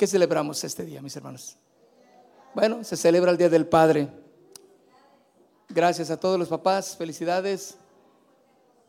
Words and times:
¿qué 0.00 0.06
celebramos 0.06 0.64
este 0.64 0.82
día, 0.82 1.02
mis 1.02 1.14
hermanos? 1.14 1.58
Bueno, 2.54 2.82
se 2.84 2.96
celebra 2.96 3.32
el 3.32 3.36
Día 3.36 3.50
del 3.50 3.66
Padre. 3.66 4.08
Gracias 5.68 6.10
a 6.10 6.18
todos 6.18 6.38
los 6.38 6.48
papás, 6.48 6.96
felicidades. 6.96 7.76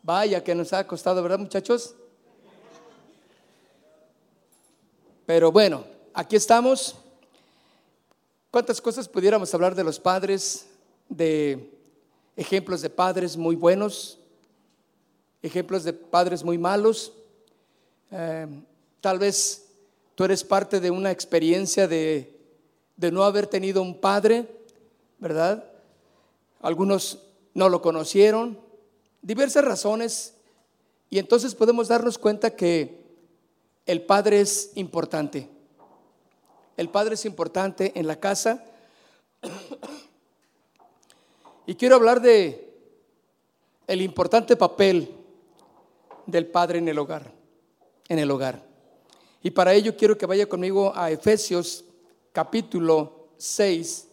Vaya 0.04 0.42
que 0.42 0.56
nos 0.56 0.72
ha 0.72 0.88
costado, 0.88 1.22
¿verdad, 1.22 1.40
muchachos? 1.40 1.96
Pero 5.26 5.52
bueno, 5.52 5.84
aquí 6.14 6.38
estamos. 6.38 6.96
¿Cuántas 8.50 8.80
cosas 8.80 9.10
pudiéramos 9.10 9.54
hablar 9.54 9.76
de 9.76 9.84
los 9.84 10.00
padres, 10.00 10.66
de 11.10 11.78
ejemplos 12.38 12.82
de 12.82 12.90
padres 12.90 13.36
muy 13.36 13.58
buenos, 13.58 14.18
ejemplos 15.42 15.84
de 15.84 15.92
padres 15.92 16.42
muy 16.42 16.58
malos? 16.58 17.12
Eh, 18.12 18.48
tal 19.02 19.20
vez 19.20 19.71
tú 20.22 20.26
eres 20.26 20.44
parte 20.44 20.80
de 20.80 20.92
una 20.92 21.10
experiencia 21.10 21.88
de, 21.88 22.40
de 22.96 23.12
no 23.12 23.24
haber 23.24 23.48
tenido 23.48 23.82
un 23.82 24.00
padre, 24.00 24.46
¿verdad? 25.18 25.66
Algunos 26.60 27.24
no 27.56 27.70
lo 27.70 27.82
conocieron, 27.82 28.60
diversas 29.24 29.66
razones, 29.66 30.36
y 31.10 31.18
entonces 31.18 31.56
podemos 31.56 31.88
darnos 31.88 32.20
cuenta 32.20 32.56
que 32.56 33.02
el 33.88 34.04
padre 34.04 34.42
es 34.42 34.74
importante. 34.76 35.50
El 36.78 36.90
padre 36.90 37.16
es 37.16 37.26
importante 37.26 37.92
en 37.96 38.06
la 38.06 38.20
casa. 38.20 38.64
Y 41.66 41.74
quiero 41.74 41.96
hablar 41.96 42.22
de 42.22 42.76
el 43.88 44.04
importante 44.04 44.56
papel 44.56 45.16
del 46.28 46.46
padre 46.46 46.78
en 46.78 46.90
el 46.90 47.00
hogar, 47.00 47.34
en 48.08 48.20
el 48.20 48.30
hogar. 48.30 48.71
Y 49.44 49.50
para 49.52 49.74
ello 49.74 49.96
quiero 49.98 50.18
que 50.18 50.28
vaya 50.28 50.48
conmigo 50.48 50.96
a 50.96 51.10
Efesios 51.10 51.84
capítulo 52.32 53.30
6. 53.38 54.10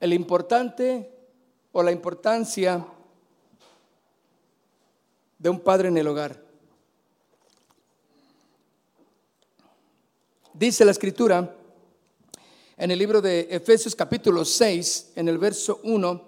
El 0.00 0.12
importante 0.12 1.10
o 1.72 1.82
la 1.82 1.90
importancia 1.90 2.86
de 5.38 5.48
un 5.48 5.60
padre 5.60 5.88
en 5.88 5.96
el 5.96 6.06
hogar. 6.06 6.38
Dice 10.52 10.84
la 10.84 10.90
escritura 10.90 11.56
en 12.76 12.90
el 12.90 12.98
libro 12.98 13.22
de 13.22 13.48
Efesios 13.50 13.94
capítulo 13.96 14.44
6, 14.44 15.12
en 15.16 15.28
el 15.28 15.38
verso 15.38 15.80
1, 15.82 16.22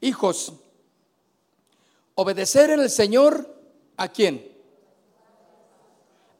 hijos, 0.00 0.52
obedecer 2.20 2.70
en 2.70 2.80
el 2.80 2.90
Señor 2.90 3.48
a 3.96 4.08
quién? 4.08 4.44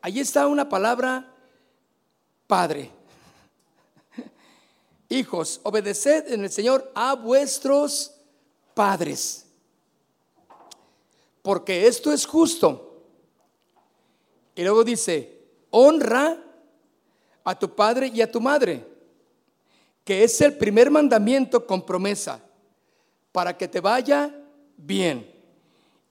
Allí 0.00 0.18
está 0.18 0.48
una 0.48 0.68
palabra 0.68 1.32
padre. 2.48 2.90
Hijos, 5.08 5.60
obedeced 5.62 6.32
en 6.32 6.42
el 6.42 6.50
Señor 6.50 6.90
a 6.96 7.14
vuestros 7.14 8.12
padres, 8.74 9.46
porque 11.42 11.86
esto 11.86 12.12
es 12.12 12.26
justo. 12.26 13.04
Y 14.56 14.64
luego 14.64 14.82
dice, 14.82 15.46
honra 15.70 16.42
a 17.44 17.56
tu 17.56 17.72
padre 17.76 18.08
y 18.12 18.20
a 18.20 18.30
tu 18.30 18.40
madre, 18.40 18.84
que 20.04 20.24
es 20.24 20.40
el 20.40 20.56
primer 20.56 20.90
mandamiento 20.90 21.64
con 21.64 21.86
promesa, 21.86 22.40
para 23.30 23.56
que 23.56 23.68
te 23.68 23.78
vaya 23.78 24.34
bien 24.76 25.37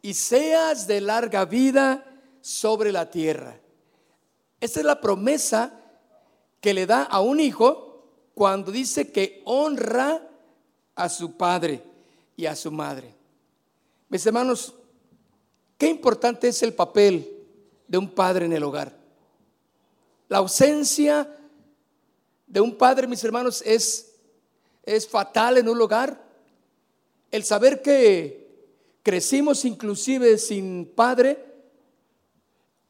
y 0.07 0.13
seas 0.13 0.88
de 0.88 1.01
larga 1.01 1.44
vida 1.44 2.01
sobre 2.40 2.94
la 2.94 3.12
tierra. 3.12 3.59
Esa 4.62 4.79
es 4.79 4.85
la 4.85 5.01
promesa 5.01 5.81
que 6.62 6.73
le 6.73 6.85
da 6.85 7.03
a 7.03 7.19
un 7.19 7.41
hijo 7.41 8.06
cuando 8.34 8.72
dice 8.72 9.12
que 9.12 9.41
honra 9.44 10.25
a 10.96 11.09
su 11.09 11.35
padre 11.35 11.84
y 12.38 12.46
a 12.46 12.56
su 12.56 12.72
madre. 12.72 13.13
Mis 14.07 14.25
hermanos, 14.25 14.73
qué 15.78 15.90
importante 15.90 16.47
es 16.47 16.63
el 16.63 16.73
papel 16.73 17.29
de 17.85 17.97
un 17.97 18.09
padre 18.09 18.46
en 18.46 18.53
el 18.53 18.63
hogar. 18.63 18.97
La 20.29 20.38
ausencia 20.38 21.38
de 22.46 22.62
un 22.62 22.78
padre, 22.78 23.07
mis 23.07 23.25
hermanos, 23.25 23.62
es, 23.66 24.13
es 24.84 25.06
fatal 25.06 25.57
en 25.57 25.67
un 25.67 25.81
hogar. 25.81 26.23
El 27.29 27.44
saber 27.44 27.81
que 27.81 28.47
crecimos 29.07 29.63
inclusive 29.63 30.38
sin 30.38 30.85
padre 30.85 31.41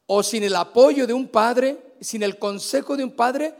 o 0.04 0.20
sin 0.24 0.42
el 0.42 0.56
apoyo 0.56 1.06
de 1.06 1.12
un 1.12 1.28
padre, 1.28 1.94
sin 2.00 2.24
el 2.24 2.40
consejo 2.40 2.96
de 2.96 3.04
un 3.04 3.12
padre, 3.12 3.54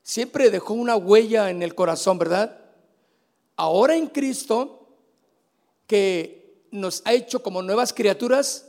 siempre 0.00 0.48
dejó 0.48 0.74
una 0.74 0.94
huella 0.94 1.50
en 1.50 1.60
el 1.60 1.74
corazón, 1.74 2.16
¿verdad? 2.16 2.56
Ahora 3.56 3.96
en 3.96 4.06
Cristo, 4.06 4.86
que 5.88 6.68
nos 6.70 7.02
ha 7.04 7.14
hecho 7.14 7.42
como 7.42 7.62
nuevas 7.62 7.92
criaturas, 7.92 8.68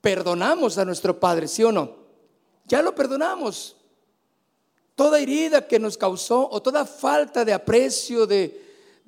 perdonamos 0.00 0.78
a 0.78 0.86
nuestro 0.86 1.20
Padre, 1.20 1.46
¿sí 1.46 1.62
o 1.62 1.72
no? 1.72 1.94
Ya 2.64 2.80
lo 2.80 2.94
perdonamos. 2.94 3.76
Toda 4.94 5.20
herida 5.20 5.68
que 5.68 5.78
nos 5.78 5.98
causó 5.98 6.48
o 6.50 6.62
toda 6.62 6.86
falta 6.86 7.44
de 7.44 7.52
aprecio, 7.52 8.26
de, 8.26 8.62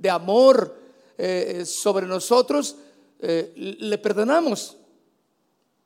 amor 0.06 0.76
eh, 1.16 1.64
sobre 1.64 2.04
nosotros, 2.04 2.76
eh, 3.20 3.52
le 3.56 3.98
perdonamos. 3.98 4.76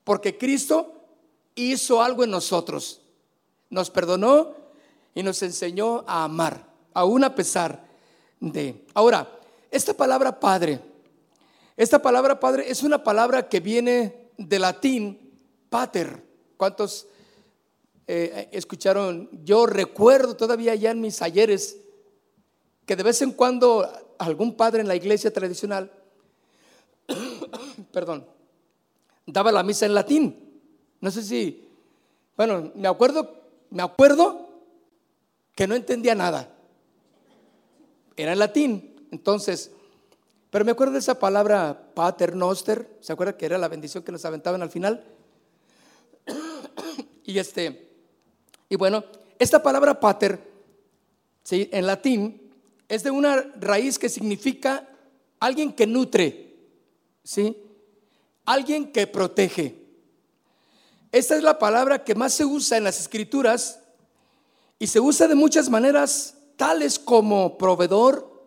Porque 0.04 0.36
Cristo 0.36 1.00
hizo 1.54 2.02
algo 2.02 2.24
en 2.24 2.30
nosotros. 2.30 3.00
Nos 3.68 3.90
perdonó 3.90 4.54
y 5.14 5.22
nos 5.22 5.42
enseñó 5.42 6.04
a 6.06 6.24
amar, 6.24 6.66
aún 6.94 7.24
a 7.24 7.34
pesar 7.34 7.84
de. 8.40 8.84
Ahora, 8.94 9.28
esta 9.70 9.94
palabra 9.94 10.40
padre, 10.40 10.80
esta 11.76 12.00
palabra 12.00 12.40
padre 12.40 12.70
es 12.70 12.82
una 12.82 13.02
palabra 13.02 13.48
que 13.48 13.60
viene 13.60 14.30
de 14.36 14.58
latín 14.58 15.32
pater. 15.68 16.24
¿Cuántos 16.56 17.06
eh, 18.06 18.48
escucharon? 18.52 19.28
Yo 19.44 19.66
recuerdo 19.66 20.36
todavía 20.36 20.74
ya 20.74 20.90
en 20.90 21.00
mis 21.00 21.22
ayeres 21.22 21.78
que 22.86 22.96
de 22.96 23.02
vez 23.02 23.22
en 23.22 23.30
cuando 23.32 23.88
algún 24.18 24.56
padre 24.56 24.80
en 24.80 24.88
la 24.88 24.96
iglesia 24.96 25.32
tradicional, 25.32 25.92
perdón, 27.92 28.26
daba 29.26 29.52
la 29.52 29.62
misa 29.62 29.86
en 29.86 29.94
latín. 29.94 30.62
No 31.00 31.10
sé 31.10 31.22
si, 31.22 31.68
bueno, 32.36 32.72
me 32.74 32.88
acuerdo, 32.88 33.42
me 33.70 33.82
acuerdo 33.82 34.48
que 35.54 35.66
no 35.66 35.74
entendía 35.74 36.14
nada. 36.14 36.54
Era 38.16 38.32
en 38.32 38.38
latín. 38.38 39.08
Entonces, 39.10 39.72
pero 40.50 40.64
me 40.64 40.72
acuerdo 40.72 40.94
de 40.94 40.98
esa 40.98 41.18
palabra 41.18 41.92
pater 41.94 42.34
noster, 42.34 42.98
¿se 43.00 43.12
acuerda 43.12 43.36
que 43.36 43.46
era 43.46 43.58
la 43.58 43.68
bendición 43.68 44.02
que 44.02 44.12
nos 44.12 44.24
aventaban 44.24 44.62
al 44.62 44.70
final? 44.70 45.04
y 47.24 47.38
este, 47.38 47.88
y 48.68 48.76
bueno, 48.76 49.04
esta 49.38 49.62
palabra 49.62 50.00
pater, 50.00 50.40
¿sí? 51.44 51.68
en 51.72 51.86
latín, 51.86 52.52
es 52.88 53.04
de 53.04 53.10
una 53.10 53.36
raíz 53.60 53.98
que 53.98 54.08
significa 54.08 54.88
alguien 55.38 55.72
que 55.72 55.86
nutre, 55.86 56.56
¿sí? 57.22 57.56
Alguien 58.50 58.90
que 58.90 59.06
protege. 59.06 59.80
Esta 61.12 61.36
es 61.36 61.42
la 61.44 61.60
palabra 61.60 62.02
que 62.02 62.16
más 62.16 62.32
se 62.32 62.44
usa 62.44 62.78
en 62.78 62.82
las 62.82 62.98
escrituras 62.98 63.78
y 64.76 64.88
se 64.88 64.98
usa 64.98 65.28
de 65.28 65.36
muchas 65.36 65.68
maneras, 65.68 66.34
tales 66.56 66.98
como 66.98 67.56
proveedor, 67.56 68.42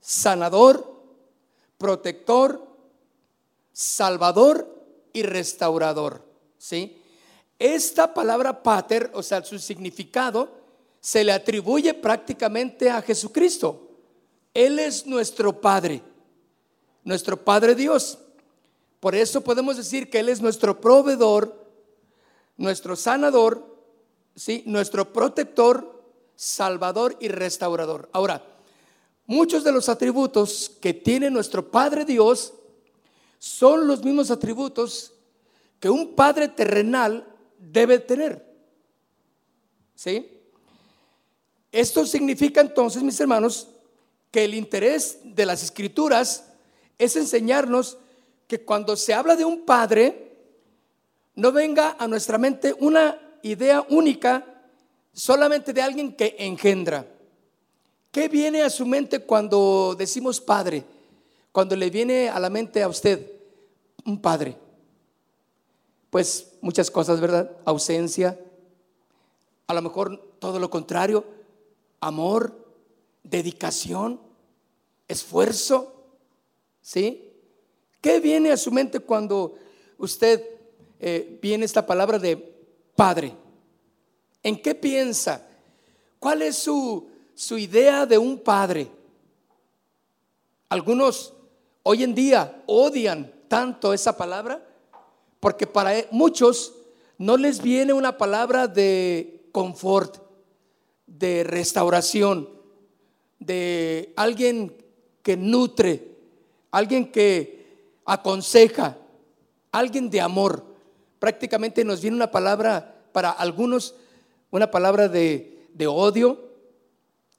sanador, 0.00 1.02
protector, 1.76 2.64
salvador 3.72 4.80
y 5.12 5.24
restaurador. 5.24 6.24
¿sí? 6.56 6.96
Esta 7.58 8.14
palabra 8.14 8.62
pater, 8.62 9.10
o 9.12 9.24
sea, 9.24 9.44
su 9.44 9.58
significado, 9.58 10.52
se 11.00 11.24
le 11.24 11.32
atribuye 11.32 11.94
prácticamente 11.94 12.88
a 12.88 13.02
Jesucristo. 13.02 13.90
Él 14.54 14.78
es 14.78 15.04
nuestro 15.04 15.60
Padre, 15.60 16.00
nuestro 17.02 17.44
Padre 17.44 17.74
Dios. 17.74 18.16
Por 19.00 19.14
eso 19.14 19.40
podemos 19.40 19.78
decir 19.78 20.10
que 20.10 20.20
Él 20.20 20.28
es 20.28 20.42
nuestro 20.42 20.80
proveedor, 20.80 21.66
nuestro 22.58 22.94
sanador, 22.94 23.66
¿sí? 24.36 24.62
nuestro 24.66 25.10
protector, 25.12 26.04
salvador 26.36 27.16
y 27.18 27.28
restaurador. 27.28 28.10
Ahora, 28.12 28.44
muchos 29.26 29.64
de 29.64 29.72
los 29.72 29.88
atributos 29.88 30.70
que 30.80 30.92
tiene 30.92 31.30
nuestro 31.30 31.70
Padre 31.70 32.04
Dios 32.04 32.52
son 33.38 33.86
los 33.86 34.04
mismos 34.04 34.30
atributos 34.30 35.14
que 35.80 35.88
un 35.88 36.14
Padre 36.14 36.48
terrenal 36.48 37.26
debe 37.58 37.98
tener. 37.98 38.46
¿Sí? 39.94 40.38
Esto 41.72 42.04
significa 42.04 42.60
entonces, 42.60 43.02
mis 43.02 43.18
hermanos, 43.18 43.68
que 44.30 44.44
el 44.44 44.54
interés 44.54 45.18
de 45.24 45.46
las 45.46 45.62
escrituras 45.62 46.44
es 46.98 47.16
enseñarnos 47.16 47.96
que 48.50 48.64
cuando 48.64 48.96
se 48.96 49.14
habla 49.14 49.36
de 49.36 49.44
un 49.44 49.64
padre, 49.64 50.36
no 51.36 51.52
venga 51.52 51.94
a 51.96 52.08
nuestra 52.08 52.36
mente 52.36 52.74
una 52.80 53.38
idea 53.42 53.86
única 53.90 54.44
solamente 55.12 55.72
de 55.72 55.80
alguien 55.80 56.16
que 56.16 56.34
engendra. 56.36 57.06
¿Qué 58.10 58.26
viene 58.26 58.62
a 58.62 58.68
su 58.68 58.84
mente 58.84 59.20
cuando 59.20 59.94
decimos 59.96 60.40
padre? 60.40 60.84
Cuando 61.52 61.76
le 61.76 61.90
viene 61.90 62.28
a 62.28 62.40
la 62.40 62.50
mente 62.50 62.82
a 62.82 62.88
usted 62.88 63.24
un 64.04 64.20
padre. 64.20 64.56
Pues 66.10 66.54
muchas 66.60 66.90
cosas, 66.90 67.20
¿verdad? 67.20 67.52
Ausencia, 67.64 68.36
a 69.68 69.74
lo 69.74 69.80
mejor 69.80 70.34
todo 70.40 70.58
lo 70.58 70.68
contrario, 70.70 71.24
amor, 72.00 72.66
dedicación, 73.22 74.20
esfuerzo, 75.06 75.94
¿sí? 76.82 77.29
¿Qué 78.00 78.18
viene 78.20 78.50
a 78.50 78.56
su 78.56 78.70
mente 78.70 79.00
cuando 79.00 79.54
usted 79.98 80.42
eh, 80.98 81.38
viene 81.42 81.64
esta 81.64 81.84
palabra 81.84 82.18
de 82.18 82.36
padre? 82.94 83.34
¿En 84.42 84.60
qué 84.60 84.74
piensa? 84.74 85.46
¿Cuál 86.18 86.42
es 86.42 86.56
su, 86.56 87.08
su 87.34 87.58
idea 87.58 88.06
de 88.06 88.16
un 88.16 88.38
padre? 88.38 88.90
Algunos 90.70 91.34
hoy 91.82 92.04
en 92.04 92.14
día 92.14 92.62
odian 92.66 93.32
tanto 93.48 93.92
esa 93.92 94.16
palabra 94.16 94.66
porque 95.40 95.66
para 95.66 95.92
muchos 96.10 96.74
no 97.18 97.36
les 97.36 97.60
viene 97.60 97.92
una 97.92 98.16
palabra 98.16 98.66
de 98.66 99.48
confort, 99.52 100.18
de 101.06 101.44
restauración, 101.44 102.48
de 103.38 104.12
alguien 104.16 104.74
que 105.22 105.36
nutre, 105.36 106.16
alguien 106.70 107.10
que 107.10 107.59
aconseja, 108.12 108.96
alguien 109.70 110.10
de 110.10 110.20
amor. 110.20 110.64
Prácticamente 111.20 111.84
nos 111.84 112.00
viene 112.00 112.16
una 112.16 112.30
palabra 112.30 112.96
para 113.12 113.30
algunos, 113.30 113.94
una 114.50 114.70
palabra 114.70 115.08
de, 115.08 115.68
de 115.74 115.86
odio, 115.86 116.50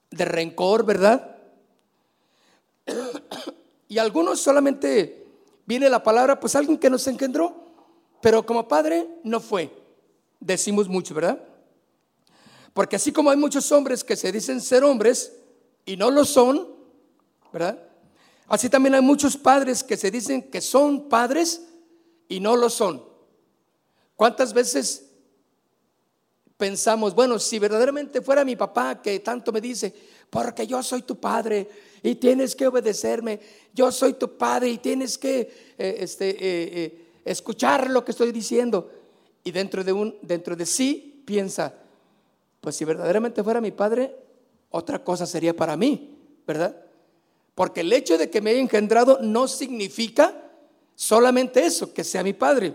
de 0.09 0.25
rencor, 0.25 0.85
¿verdad? 0.85 1.35
Y 3.89 3.97
algunos 3.97 4.39
solamente 4.39 5.27
viene 5.65 5.89
la 5.89 6.03
palabra, 6.03 6.39
pues 6.39 6.56
alguien 6.56 6.77
que 6.77 6.89
nos 6.89 7.06
engendró, 7.07 7.53
pero 8.21 8.45
como 8.45 8.67
padre 8.67 9.09
no 9.24 9.41
fue. 9.41 9.71
Decimos 10.39 10.88
mucho, 10.88 11.13
¿verdad? 11.13 11.44
Porque 12.74 12.95
así 12.95 13.12
como 13.12 13.29
hay 13.29 13.38
muchos 13.38 13.69
hombres 13.74 14.06
que 14.06 14.15
se 14.15 14.31
dicen 14.31 14.62
ser 14.62 14.85
hombres 14.85 15.33
y 15.85 15.97
no 15.97 16.09
lo 16.09 16.24
son, 16.24 16.69
¿verdad? 17.51 17.90
Así 18.51 18.69
también 18.69 18.95
hay 18.95 19.01
muchos 19.01 19.38
padres 19.38 19.81
que 19.81 19.95
se 19.95 20.12
dicen 20.12 20.42
que 20.42 20.59
son 20.59 21.07
padres 21.07 21.62
y 22.27 22.42
no 22.42 22.57
lo 22.57 22.69
son. 22.69 23.01
¿Cuántas 24.18 24.53
veces 24.53 25.06
pensamos, 26.57 27.15
bueno, 27.15 27.39
si 27.39 27.59
verdaderamente 27.59 28.19
fuera 28.19 28.44
mi 28.44 28.57
papá 28.57 29.01
que 29.01 29.21
tanto 29.21 29.53
me 29.53 29.62
dice, 29.62 29.94
porque 30.30 30.68
yo 30.68 30.83
soy 30.83 31.03
tu 31.03 31.18
padre 31.18 31.65
y 32.03 32.15
tienes 32.15 32.53
que 32.53 32.68
obedecerme, 32.68 33.39
yo 33.74 33.89
soy 33.89 34.15
tu 34.15 34.38
padre 34.38 34.68
y 34.68 34.80
tienes 34.80 35.18
que 35.18 35.39
eh, 35.77 35.95
este, 36.00 36.31
eh, 36.31 36.38
eh, 36.42 37.06
escuchar 37.24 37.89
lo 37.89 38.03
que 38.03 38.12
estoy 38.12 38.33
diciendo. 38.33 38.92
Y 39.45 39.51
dentro 39.51 39.81
de, 39.81 39.94
un, 39.94 40.18
dentro 40.21 40.57
de 40.57 40.65
sí 40.65 41.24
piensa, 41.25 41.74
pues 42.59 42.75
si 42.75 42.83
verdaderamente 42.83 43.45
fuera 43.45 43.62
mi 43.62 43.71
padre, 43.71 44.13
otra 44.71 45.01
cosa 45.01 45.25
sería 45.25 45.56
para 45.56 45.77
mí, 45.77 46.18
¿verdad? 46.45 46.90
Porque 47.56 47.81
el 47.81 47.92
hecho 47.94 48.18
de 48.18 48.30
que 48.30 48.42
me 48.42 48.51
haya 48.51 48.59
engendrado 48.59 49.19
no 49.21 49.48
significa 49.48 50.36
solamente 50.95 51.65
eso, 51.65 51.94
que 51.94 52.03
sea 52.03 52.24
mi 52.24 52.33
padre. 52.33 52.74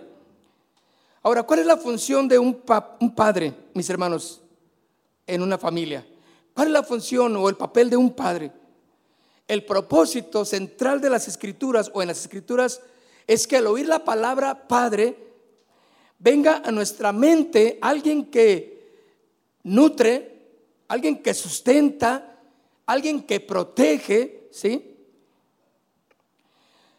Ahora, 1.23 1.43
¿cuál 1.43 1.61
es 1.61 1.67
la 1.67 1.77
función 1.77 2.29
de 2.29 2.39
un, 2.39 2.63
un 3.01 3.15
padre, 3.15 3.55
mis 3.75 3.89
hermanos, 3.91 4.43
en 5.27 5.43
una 5.43 5.59
familia? 5.59 6.07
¿Cuál 6.55 6.69
es 6.69 6.73
la 6.73 6.83
función 6.83 7.37
o 7.37 7.49
el 7.49 7.57
papel 7.57 7.91
de 7.91 7.97
un 7.97 8.15
padre? 8.15 8.53
El 9.49 9.65
propósito 9.65 10.45
central 10.45 11.01
de 11.01 11.11
las 11.11 11.29
escrituras 11.29 11.91
o 11.95 12.03
en 12.03 12.09
las 12.09 12.21
escrituras 12.21 12.81
es 13.27 13.47
que 13.47 13.57
al 13.57 13.67
oír 13.67 13.87
la 13.87 14.05
palabra 14.05 14.69
Padre, 14.69 15.17
venga 16.19 16.63
a 16.65 16.71
nuestra 16.71 17.13
mente 17.13 17.79
alguien 17.81 18.27
que 18.27 18.77
nutre, 19.65 20.37
alguien 20.89 21.23
que 21.23 21.35
sustenta, 21.35 22.39
alguien 22.87 23.23
que 23.23 23.41
protege, 23.41 24.46
¿sí? 24.57 24.97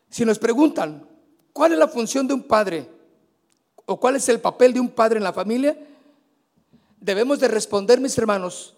Si 0.10 0.24
nos 0.24 0.38
preguntan, 0.38 1.08
¿cuál 1.52 1.74
es 1.74 1.80
la 1.80 1.88
función 1.88 2.28
de 2.28 2.36
un 2.36 2.44
padre? 2.44 2.88
¿O 3.86 4.00
cuál 4.00 4.16
es 4.16 4.30
el 4.30 4.40
papel 4.40 4.74
de 4.74 4.80
un 4.80 4.90
padre 4.90 5.18
en 5.18 5.24
la 5.24 5.34
familia? 5.34 5.76
Debemos 7.00 7.40
de 7.40 7.48
responder, 7.48 8.00
mis 8.00 8.18
hermanos, 8.18 8.76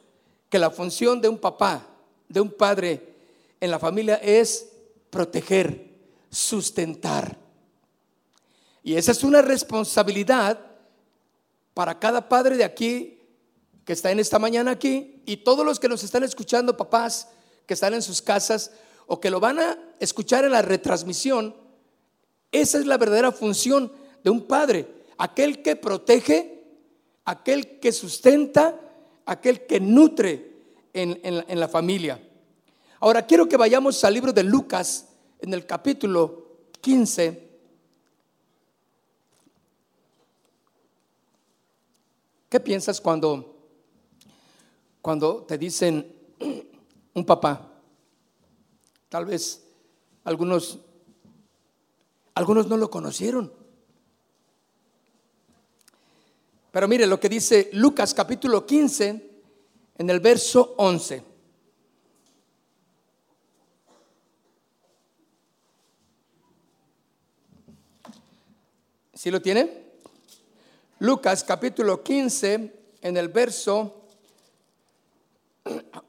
que 0.50 0.58
la 0.58 0.72
función 0.72 1.20
de 1.20 1.28
un 1.28 1.38
papá, 1.38 1.86
de 2.30 2.40
un 2.40 2.52
padre 2.52 3.16
en 3.60 3.70
la 3.70 3.80
familia 3.80 4.16
es 4.16 4.70
proteger, 5.10 5.94
sustentar. 6.30 7.38
Y 8.82 8.96
esa 8.96 9.12
es 9.12 9.24
una 9.26 9.42
responsabilidad 9.42 10.58
para 11.74 12.00
cada 12.00 12.30
padre 12.30 12.56
de 12.56 12.64
aquí 12.64 13.20
que 13.84 13.94
está 13.94 14.12
en 14.12 14.20
esta 14.20 14.40
mañana 14.40 14.72
aquí 14.72 15.22
y 15.26 15.38
todos 15.38 15.66
los 15.66 15.80
que 15.80 15.90
nos 15.90 16.04
están 16.04 16.24
escuchando, 16.24 16.78
papás 16.78 17.28
que 17.70 17.76
están 17.76 17.94
en 17.94 18.02
sus 18.02 18.24
casas 18.24 18.72
o 19.06 19.20
que 19.20 19.30
lo 19.30 19.40
van 19.40 19.60
a 19.60 19.78
escuchar 20.00 20.44
en 20.44 20.54
la 20.54 20.64
retransmisión. 20.64 21.56
Esa 22.52 22.80
es 22.80 22.88
la 22.88 22.98
verdadera 22.98 23.32
función 23.32 23.94
de 24.24 24.32
un 24.32 24.48
padre, 24.48 24.88
aquel 25.20 25.62
que 25.62 25.76
protege, 25.76 26.64
aquel 27.26 27.80
que 27.80 27.92
sustenta, 27.92 28.76
aquel 29.24 29.68
que 29.68 29.80
nutre 29.80 30.52
en, 30.94 31.20
en 31.22 31.60
la 31.60 31.68
familia. 31.68 32.20
Ahora 33.02 33.28
quiero 33.28 33.48
que 33.48 33.56
vayamos 33.56 34.04
al 34.04 34.16
libro 34.16 34.34
de 34.34 34.42
Lucas 34.42 35.06
en 35.40 35.54
el 35.54 35.68
capítulo 35.68 36.72
15. 36.82 37.50
¿Qué 42.50 42.60
piensas 42.60 43.00
cuando, 43.00 43.58
cuando 45.04 45.44
te 45.44 45.56
dicen 45.56 46.16
un 47.14 47.24
papá? 47.24 47.69
Tal 49.10 49.26
vez 49.26 49.64
algunos, 50.24 50.80
algunos 52.36 52.68
no 52.68 52.78
lo 52.78 52.90
conocieron. 52.90 53.52
Pero 56.72 56.88
mire 56.88 57.08
lo 57.08 57.20
que 57.20 57.28
dice 57.28 57.70
Lucas 57.74 58.14
capítulo 58.14 58.66
15 58.66 59.30
en 59.98 60.10
el 60.10 60.20
verso 60.20 60.76
11. 60.78 61.24
¿Sí 69.16 69.32
lo 69.32 69.42
tiene? 69.42 69.90
Lucas 71.00 71.44
capítulo 71.44 72.04
15 72.04 72.74
en 73.02 73.18
el 73.18 73.30
verso 73.30 74.06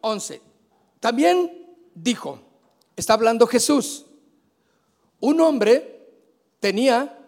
11. 0.02 0.42
También 1.00 1.66
dijo, 1.95 2.50
está 3.00 3.14
hablando 3.14 3.47
Jesús, 3.47 4.07
un 5.19 5.40
hombre 5.40 6.09
tenía 6.61 7.19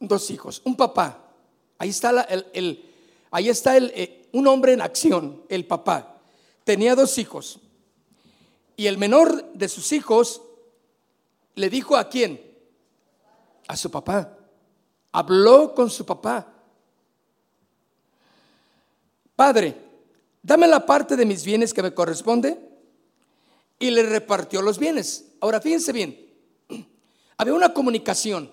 dos 0.00 0.30
hijos, 0.30 0.62
un 0.64 0.76
papá. 0.76 1.18
Ahí 1.78 1.90
está, 1.90 2.22
el, 2.22 2.84
ahí 3.30 3.48
está 3.48 3.76
el, 3.76 3.92
eh, 3.94 4.28
un 4.32 4.46
hombre 4.46 4.72
en 4.72 4.80
acción, 4.80 5.42
el 5.48 5.66
papá. 5.66 6.20
Tenía 6.64 6.94
dos 6.94 7.18
hijos. 7.18 7.60
Y 8.76 8.86
el 8.86 8.98
menor 8.98 9.52
de 9.52 9.68
sus 9.68 9.92
hijos 9.92 10.42
le 11.54 11.68
dijo 11.70 11.96
a 11.96 12.08
quién? 12.08 12.40
A 13.68 13.76
su 13.76 13.90
papá 13.90 14.38
habló 15.12 15.74
con 15.74 15.90
su 15.90 16.04
papá. 16.04 16.46
Padre, 19.36 19.76
dame 20.42 20.66
la 20.66 20.84
parte 20.84 21.16
de 21.16 21.26
mis 21.26 21.44
bienes 21.44 21.72
que 21.72 21.82
me 21.82 21.94
corresponde. 21.94 22.58
Y 23.78 23.90
le 23.90 24.02
repartió 24.04 24.62
los 24.62 24.78
bienes. 24.78 25.32
Ahora 25.40 25.60
fíjense 25.60 25.92
bien, 25.92 26.30
había 27.36 27.54
una 27.54 27.74
comunicación. 27.74 28.50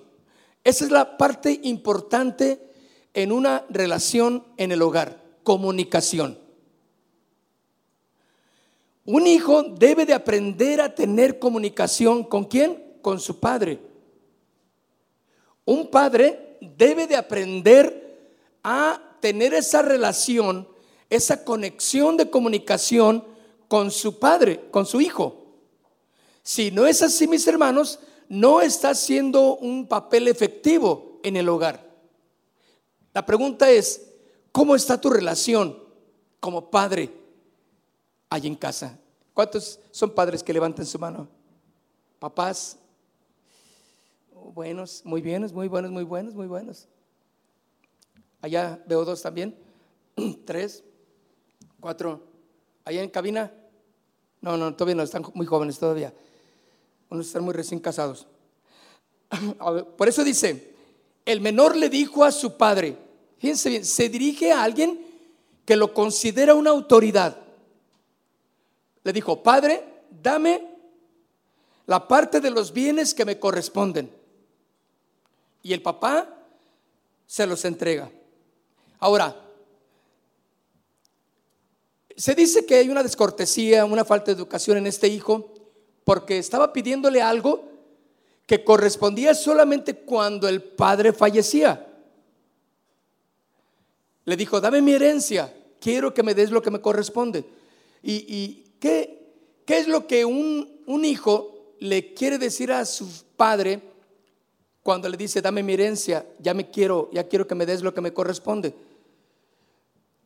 Esa 0.64 0.86
es 0.86 0.92
la 0.92 1.18
parte 1.18 1.60
importante 1.64 2.60
en 3.14 3.32
una 3.32 3.66
relación 3.70 4.44
en 4.58 4.72
el 4.72 4.82
hogar, 4.82 5.24
comunicación. 5.44 6.38
Un 9.06 9.26
hijo 9.26 9.64
debe 9.64 10.06
de 10.06 10.14
aprender 10.14 10.82
a 10.82 10.94
tener 10.94 11.40
comunicación 11.40 12.24
con 12.24 12.46
quién? 12.46 12.98
Con 13.02 13.20
su 13.20 13.40
padre. 13.40 13.80
Un 15.66 15.90
padre 15.90 16.58
debe 16.62 17.08
de 17.08 17.16
aprender 17.16 18.34
a 18.64 19.02
tener 19.20 19.54
esa 19.54 19.82
relación, 19.82 20.68
esa 21.10 21.44
conexión 21.44 22.18
de 22.18 22.30
comunicación 22.30 23.26
con 23.70 23.92
su 23.92 24.20
padre, 24.20 24.70
con 24.72 24.86
su 24.86 25.00
hijo. 25.00 25.46
Si 26.44 26.72
no 26.72 26.88
es 26.88 27.02
así, 27.02 27.28
mis 27.28 27.48
hermanos, 27.48 28.00
no 28.28 28.60
está 28.60 28.90
haciendo 28.90 29.56
un 29.58 29.88
papel 29.88 30.28
efectivo 30.28 31.20
en 31.24 31.38
el 31.38 31.48
hogar. 31.48 31.88
La 33.14 33.26
pregunta 33.26 33.70
es, 33.70 34.12
¿cómo 34.52 34.76
está 34.76 35.00
tu 35.00 35.12
relación 35.12 35.78
como 36.40 36.72
padre 36.72 37.12
ahí 38.30 38.48
en 38.48 38.56
casa? 38.56 39.00
¿Cuántos 39.36 39.80
son 39.92 40.10
padres 40.16 40.42
que 40.42 40.52
levanten 40.52 40.86
su 40.86 40.98
mano? 40.98 41.28
Papás. 42.18 42.76
Buenos, 44.34 45.02
muy 45.06 45.22
buenos, 45.22 45.54
muy 45.54 45.68
buenos, 45.68 45.92
muy 45.92 46.04
buenos, 46.04 46.34
muy 46.34 46.48
buenos. 46.48 46.88
Allá 48.42 48.82
veo 48.88 49.06
dos 49.06 49.22
también. 49.22 49.56
Tres, 50.46 50.84
cuatro. 51.80 52.24
Allá 52.84 53.04
en 53.04 53.10
cabina. 53.10 53.54
No, 54.42 54.58
no, 54.58 54.74
todavía 54.74 54.96
no, 54.96 55.04
están 55.04 55.24
muy 55.34 55.46
jóvenes 55.46 55.78
todavía. 55.78 56.14
Unos 57.10 57.28
están 57.28 57.44
muy 57.44 57.54
recién 57.54 57.80
casados. 57.80 58.28
Por 59.98 60.08
eso 60.08 60.24
dice, 60.24 60.74
el 61.26 61.42
menor 61.42 61.76
le 61.76 61.90
dijo 61.90 62.24
a 62.24 62.32
su 62.32 62.58
padre, 62.58 62.98
fíjense 63.38 63.70
bien, 63.70 63.86
se 63.86 64.10
dirige 64.10 64.52
a 64.52 64.64
alguien 64.64 65.06
que 65.66 65.76
lo 65.76 65.94
considera 65.94 66.56
una 66.56 66.70
autoridad. 66.70 67.38
Le 69.04 69.14
dijo, 69.14 69.44
padre, 69.44 70.04
dame 70.10 70.68
la 71.86 72.08
parte 72.08 72.40
de 72.40 72.52
los 72.52 72.72
bienes 72.72 73.14
que 73.14 73.26
me 73.26 73.40
corresponden. 73.40 74.12
Y 75.62 75.74
el 75.74 75.82
papá 75.82 76.36
se 77.26 77.46
los 77.46 77.66
entrega. 77.66 78.10
Ahora, 79.00 79.49
se 82.20 82.36
dice 82.36 82.66
que 82.66 82.76
hay 82.76 82.90
una 82.90 83.02
descortesía, 83.02 83.86
una 83.86 84.04
falta 84.04 84.26
de 84.26 84.34
educación 84.34 84.76
en 84.76 84.88
este 84.88 85.08
hijo, 85.08 85.54
porque 86.04 86.38
estaba 86.38 86.74
pidiéndole 86.74 87.22
algo 87.22 87.64
que 88.46 88.62
correspondía 88.62 89.34
solamente 89.34 89.94
cuando 89.94 90.50
el 90.50 90.62
padre 90.62 91.14
fallecía. 91.14 91.88
Le 94.26 94.36
dijo, 94.36 94.60
dame 94.60 94.82
mi 94.82 94.92
herencia, 94.92 95.54
quiero 95.80 96.14
que 96.14 96.22
me 96.22 96.34
des 96.34 96.52
lo 96.52 96.62
que 96.62 96.72
me 96.72 96.82
corresponde. 96.82 97.46
¿Y, 98.04 98.66
qué, 98.82 99.64
qué, 99.66 99.78
es 99.78 99.88
lo 99.88 100.06
que 100.06 100.26
un, 100.26 100.82
un 100.88 101.06
hijo 101.06 101.74
le 101.80 102.14
quiere 102.14 102.38
decir 102.38 102.74
a 102.74 102.84
su 102.84 103.08
padre 103.38 103.80
cuando 104.84 105.08
le 105.08 105.16
dice, 105.16 105.42
dame 105.42 105.64
mi 105.64 105.72
herencia, 105.72 106.26
ya 106.40 106.54
me 106.54 106.70
quiero, 106.70 107.10
ya 107.14 107.30
quiero 107.30 107.48
que 107.48 107.56
me 107.56 107.66
des 107.66 107.82
lo 107.82 107.94
que 107.94 108.02
me 108.02 108.12
corresponde? 108.12 108.74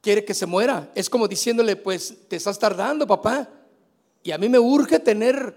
Quiere 0.03 0.25
que 0.25 0.33
se 0.33 0.45
muera. 0.45 0.91
Es 0.93 1.10
como 1.10 1.29
diciéndole, 1.29 1.77
pues 1.77 2.13
te 2.27 2.36
estás 2.36 2.60
tardando, 2.60 3.07
papá. 3.07 3.50
Y 4.22 4.31
a 4.31 4.38
mí 4.38 4.50
me 4.50 4.60
urge 4.60 5.00
tener, 5.00 5.55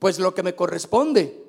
pues, 0.00 0.18
lo 0.18 0.34
que 0.34 0.42
me 0.42 0.56
corresponde. 0.56 1.44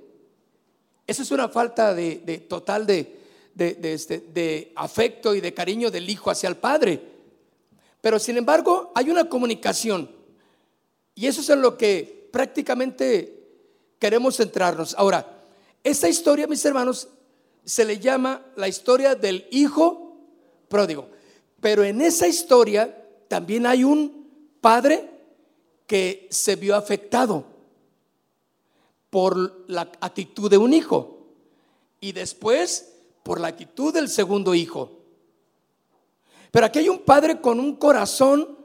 Eso 1.08 1.24
es 1.24 1.32
una 1.32 1.50
falta 1.50 1.96
de, 1.96 2.46
total 2.48 2.86
de, 2.86 3.17
este, 3.58 4.20
de 4.20 4.72
afecto 4.75 5.34
y 5.34 5.41
de 5.41 5.53
cariño 5.56 5.89
del 5.89 6.08
hijo 6.10 6.29
hacia 6.29 6.48
el 6.48 6.58
padre. 6.58 7.01
Pero 8.01 8.20
sin 8.20 8.38
embargo, 8.38 8.91
hay 8.94 9.10
una 9.10 9.27
comunicación. 9.27 10.12
Y 11.15 11.25
eso 11.25 11.41
es 11.41 11.50
en 11.50 11.62
lo 11.62 11.75
que 11.75 12.29
prácticamente 12.32 13.48
queremos 13.98 14.38
centrarnos. 14.38 14.94
Ahora, 14.96 15.41
esta 15.84 16.08
historia, 16.08 16.46
mis 16.46 16.63
hermanos, 16.63 17.08
se 17.65 17.84
le 17.84 17.98
llama 17.98 18.46
la 18.56 18.67
historia 18.67 19.15
del 19.15 19.48
hijo 19.50 20.15
pródigo. 20.70 21.17
Pero 21.60 21.84
en 21.84 22.02
esa 22.02 22.28
historia 22.28 22.96
también 23.28 23.66
hay 23.66 23.84
un 23.84 24.28
padre 24.62 25.10
que 25.86 26.28
se 26.30 26.56
vio 26.56 26.76
afectado 26.76 27.46
por 29.10 29.64
la 29.68 29.82
actitud 30.02 30.50
de 30.50 30.58
un 30.58 30.74
hijo 30.74 31.28
y 32.00 32.12
después 32.12 32.94
por 33.24 33.40
la 33.40 33.48
actitud 33.48 33.94
del 33.94 34.10
segundo 34.10 34.54
hijo. 34.54 34.92
Pero 36.52 36.66
aquí 36.66 36.80
hay 36.80 36.90
un 36.90 37.00
padre 37.00 37.42
con 37.42 37.60
un 37.60 37.76
corazón 37.76 38.58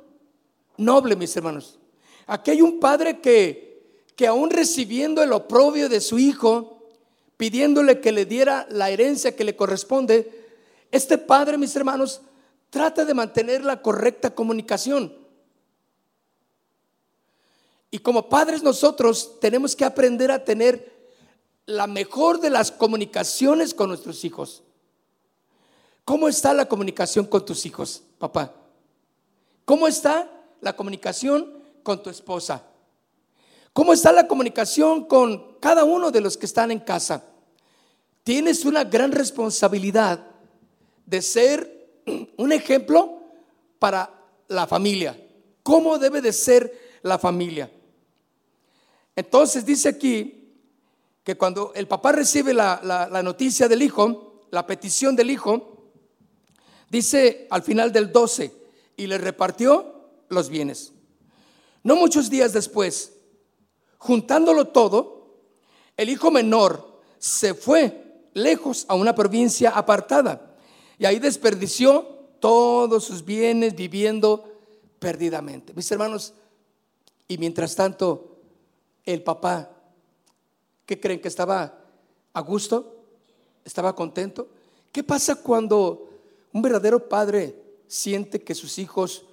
noble, 0.76 1.16
mis 1.16 1.36
hermanos. 1.36 1.78
Aquí 2.26 2.50
hay 2.50 2.62
un 2.62 2.80
padre 2.80 3.20
que, 3.20 4.04
que 4.16 4.26
aún 4.26 4.50
recibiendo 4.50 5.22
el 5.22 5.32
oprobio 5.32 5.88
de 5.88 6.00
su 6.00 6.18
hijo, 6.18 6.88
pidiéndole 7.36 8.00
que 8.00 8.12
le 8.12 8.24
diera 8.24 8.66
la 8.70 8.90
herencia 8.90 9.34
que 9.34 9.44
le 9.44 9.56
corresponde, 9.56 10.30
este 10.90 11.18
padre, 11.18 11.58
mis 11.58 11.74
hermanos, 11.74 12.20
Trata 12.72 13.04
de 13.04 13.12
mantener 13.12 13.62
la 13.62 13.82
correcta 13.82 14.34
comunicación. 14.34 15.14
Y 17.90 17.98
como 17.98 18.30
padres 18.30 18.62
nosotros 18.62 19.38
tenemos 19.40 19.76
que 19.76 19.84
aprender 19.84 20.30
a 20.30 20.42
tener 20.42 20.90
la 21.66 21.86
mejor 21.86 22.40
de 22.40 22.48
las 22.48 22.72
comunicaciones 22.72 23.74
con 23.74 23.90
nuestros 23.90 24.24
hijos. 24.24 24.62
¿Cómo 26.06 26.30
está 26.30 26.54
la 26.54 26.64
comunicación 26.64 27.26
con 27.26 27.44
tus 27.44 27.66
hijos, 27.66 28.04
papá? 28.16 28.54
¿Cómo 29.66 29.86
está 29.86 30.26
la 30.62 30.74
comunicación 30.74 31.62
con 31.82 32.02
tu 32.02 32.08
esposa? 32.08 32.62
¿Cómo 33.74 33.92
está 33.92 34.12
la 34.12 34.26
comunicación 34.26 35.04
con 35.04 35.58
cada 35.60 35.84
uno 35.84 36.10
de 36.10 36.22
los 36.22 36.38
que 36.38 36.46
están 36.46 36.70
en 36.70 36.80
casa? 36.80 37.22
Tienes 38.24 38.64
una 38.64 38.84
gran 38.84 39.12
responsabilidad 39.12 40.26
de 41.04 41.20
ser 41.20 41.81
un 42.36 42.52
ejemplo 42.52 43.20
para 43.78 44.10
la 44.48 44.66
familia. 44.66 45.18
¿Cómo 45.62 45.98
debe 45.98 46.20
de 46.20 46.32
ser 46.32 46.98
la 47.02 47.18
familia? 47.18 47.70
Entonces 49.14 49.64
dice 49.64 49.88
aquí 49.88 50.54
que 51.22 51.36
cuando 51.36 51.72
el 51.74 51.86
papá 51.86 52.12
recibe 52.12 52.54
la, 52.54 52.80
la 53.10 53.22
noticia 53.22 53.68
del 53.68 53.82
hijo, 53.82 54.40
la 54.50 54.66
petición 54.66 55.14
del 55.14 55.30
hijo, 55.30 55.92
dice 56.90 57.46
al 57.50 57.62
final 57.62 57.92
del 57.92 58.12
12, 58.12 58.52
y 58.96 59.06
le 59.06 59.18
repartió 59.18 60.10
los 60.28 60.48
bienes. 60.48 60.92
No 61.82 61.96
muchos 61.96 62.30
días 62.30 62.52
después, 62.52 63.12
juntándolo 63.98 64.68
todo, 64.68 65.40
el 65.96 66.08
hijo 66.08 66.30
menor 66.30 67.00
se 67.18 67.54
fue 67.54 68.28
lejos 68.34 68.84
a 68.88 68.94
una 68.94 69.14
provincia 69.14 69.70
apartada 69.70 70.51
y 71.02 71.04
ahí 71.04 71.18
desperdició 71.18 72.06
todos 72.38 73.02
sus 73.02 73.24
bienes 73.24 73.74
viviendo 73.74 74.44
perdidamente. 75.00 75.74
Mis 75.74 75.90
hermanos, 75.90 76.32
y 77.26 77.38
mientras 77.38 77.74
tanto, 77.74 78.36
el 79.04 79.20
papá, 79.20 79.68
¿qué 80.86 81.00
creen 81.00 81.20
que 81.20 81.26
estaba 81.26 81.76
a 82.32 82.40
gusto? 82.42 83.04
¿Estaba 83.64 83.96
contento? 83.96 84.46
¿Qué 84.92 85.02
pasa 85.02 85.34
cuando 85.34 86.08
un 86.52 86.62
verdadero 86.62 87.08
padre 87.08 87.56
siente 87.88 88.40
que 88.40 88.54
sus 88.54 88.78
hijos 88.78 89.24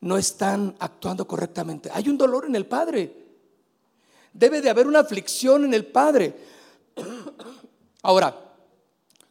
no 0.00 0.16
están 0.16 0.76
actuando 0.78 1.28
correctamente? 1.28 1.90
Hay 1.92 2.08
un 2.08 2.16
dolor 2.16 2.46
en 2.46 2.56
el 2.56 2.64
padre. 2.64 3.14
Debe 4.32 4.62
de 4.62 4.70
haber 4.70 4.86
una 4.86 5.00
aflicción 5.00 5.66
en 5.66 5.74
el 5.74 5.84
padre. 5.84 6.34
Ahora, 8.00 8.34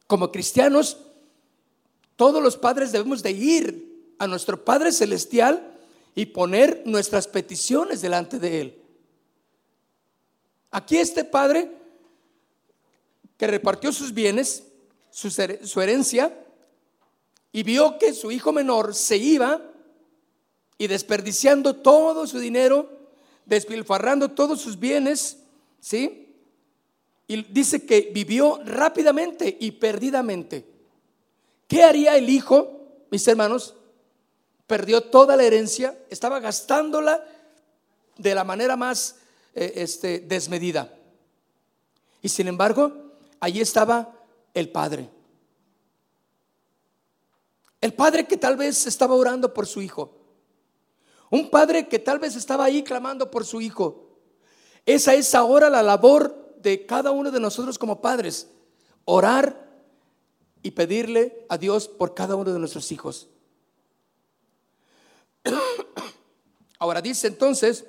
como 0.05 0.31
cristianos, 0.31 0.97
todos 2.17 2.43
los 2.43 2.57
padres 2.57 2.91
debemos 2.91 3.23
de 3.23 3.31
ir 3.31 4.13
a 4.19 4.27
nuestro 4.27 4.65
Padre 4.65 4.91
Celestial 4.91 5.75
y 6.15 6.25
poner 6.25 6.81
nuestras 6.85 7.27
peticiones 7.27 8.01
delante 8.01 8.39
de 8.39 8.61
Él. 8.61 8.81
Aquí 10.71 10.97
este 10.97 11.23
padre 11.23 11.71
que 13.37 13.45
repartió 13.45 13.93
sus 13.93 14.13
bienes, 14.13 14.63
su, 15.11 15.79
herencia, 15.79 16.35
y 17.51 17.61
vio 17.61 17.99
que 17.99 18.13
su 18.13 18.31
hijo 18.31 18.51
menor 18.51 18.95
se 18.95 19.17
iba 19.17 19.61
y 20.79 20.87
desperdiciando 20.87 21.75
todo 21.75 22.25
su 22.25 22.39
dinero, 22.39 22.89
despilfarrando 23.45 24.29
todos 24.29 24.59
sus 24.59 24.79
bienes, 24.79 25.37
¿sí? 25.79 26.33
Y 27.27 27.43
dice 27.43 27.85
que 27.85 28.09
vivió 28.11 28.59
rápidamente 28.65 29.55
y 29.59 29.71
perdidamente. 29.71 30.76
¿Qué 31.67 31.83
haría 31.83 32.15
el 32.15 32.29
hijo, 32.29 33.05
mis 33.11 33.27
hermanos? 33.27 33.75
Perdió 34.65 35.01
toda 35.01 35.35
la 35.35 35.43
herencia, 35.43 35.97
estaba 36.09 36.39
gastándola 36.39 37.23
de 38.17 38.35
la 38.35 38.43
manera 38.43 38.75
más 38.75 39.17
eh, 39.53 39.73
este, 39.75 40.19
desmedida. 40.19 40.93
Y 42.21 42.29
sin 42.29 42.47
embargo, 42.47 42.93
allí 43.39 43.61
estaba 43.61 44.13
el 44.53 44.69
padre. 44.69 45.09
El 47.79 47.93
padre 47.93 48.25
que 48.25 48.37
tal 48.37 48.57
vez 48.57 48.87
estaba 48.87 49.13
orando 49.15 49.53
por 49.53 49.67
su 49.67 49.81
hijo. 49.81 50.13
Un 51.29 51.49
padre 51.49 51.87
que 51.87 51.99
tal 51.99 52.19
vez 52.19 52.35
estaba 52.35 52.65
ahí 52.65 52.83
clamando 52.83 53.29
por 53.29 53.45
su 53.45 53.61
hijo. 53.61 54.07
Esa 54.85 55.13
es 55.13 55.35
ahora 55.35 55.69
la 55.69 55.83
labor 55.83 56.55
de 56.61 56.85
cada 56.85 57.11
uno 57.11 57.29
de 57.29 57.39
nosotros 57.39 57.77
como 57.77 58.01
padres. 58.01 58.47
Orar 59.05 59.66
y 60.63 60.71
pedirle 60.71 61.45
a 61.49 61.57
Dios 61.57 61.87
por 61.87 62.13
cada 62.13 62.35
uno 62.35 62.51
de 62.51 62.59
nuestros 62.59 62.91
hijos. 62.91 63.27
Ahora 66.79 67.01
dice 67.01 67.27
entonces, 67.27 67.85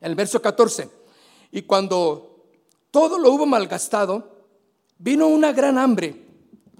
en 0.00 0.10
el 0.10 0.14
verso 0.14 0.40
14, 0.40 0.88
y 1.50 1.62
cuando 1.62 2.46
todo 2.90 3.18
lo 3.18 3.30
hubo 3.32 3.46
malgastado, 3.46 4.46
vino 4.98 5.28
una 5.28 5.52
gran 5.52 5.78
hambre 5.78 6.24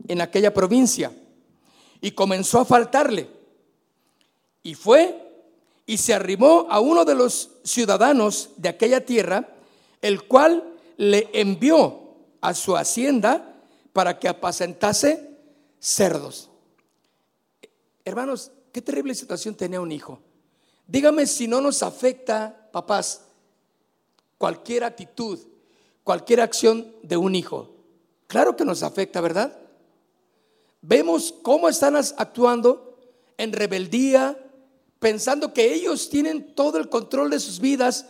en 0.09 0.21
aquella 0.21 0.53
provincia 0.55 1.13
y 2.01 2.13
comenzó 2.13 2.61
a 2.61 2.65
faltarle. 2.65 3.29
Y 4.63 4.75
fue 4.75 5.19
y 5.87 5.99
se 5.99 6.15
arrimó 6.15 6.67
a 6.71 6.81
uno 6.81 7.05
de 7.05 7.15
los 7.15 7.51
ciudadanos 7.65 8.51
de 8.57 8.69
aquella 8.69 9.05
tierra, 9.05 9.57
el 10.01 10.25
cual 10.25 10.65
le 10.97 11.29
envió 11.33 12.15
a 12.41 12.55
su 12.55 12.77
hacienda 12.77 13.52
para 13.93 14.19
que 14.19 14.29
apacentase 14.29 15.37
cerdos. 15.79 16.51
Hermanos, 18.05 18.51
qué 18.73 18.83
terrible 18.83 19.15
situación 19.15 19.55
tenía 19.55 19.81
un 19.81 19.93
hijo. 19.93 20.21
Dígame 20.87 21.27
si 21.27 21.47
no 21.47 21.61
nos 21.61 21.83
afecta, 21.83 22.69
papás, 22.73 23.23
cualquier 24.39 24.85
actitud, 24.85 25.39
cualquier 26.05 26.41
acción 26.41 26.93
de 27.03 27.17
un 27.17 27.35
hijo. 27.35 27.71
Claro 28.27 28.57
que 28.57 28.65
nos 28.65 28.83
afecta, 28.83 29.21
¿verdad? 29.21 29.57
Vemos 30.81 31.35
cómo 31.43 31.69
están 31.69 31.97
actuando 31.97 32.99
en 33.37 33.53
rebeldía, 33.53 34.39
pensando 34.99 35.53
que 35.53 35.73
ellos 35.73 36.09
tienen 36.09 36.55
todo 36.55 36.79
el 36.79 36.89
control 36.89 37.31
de 37.31 37.41
sus 37.41 37.61
vidas 37.61 38.07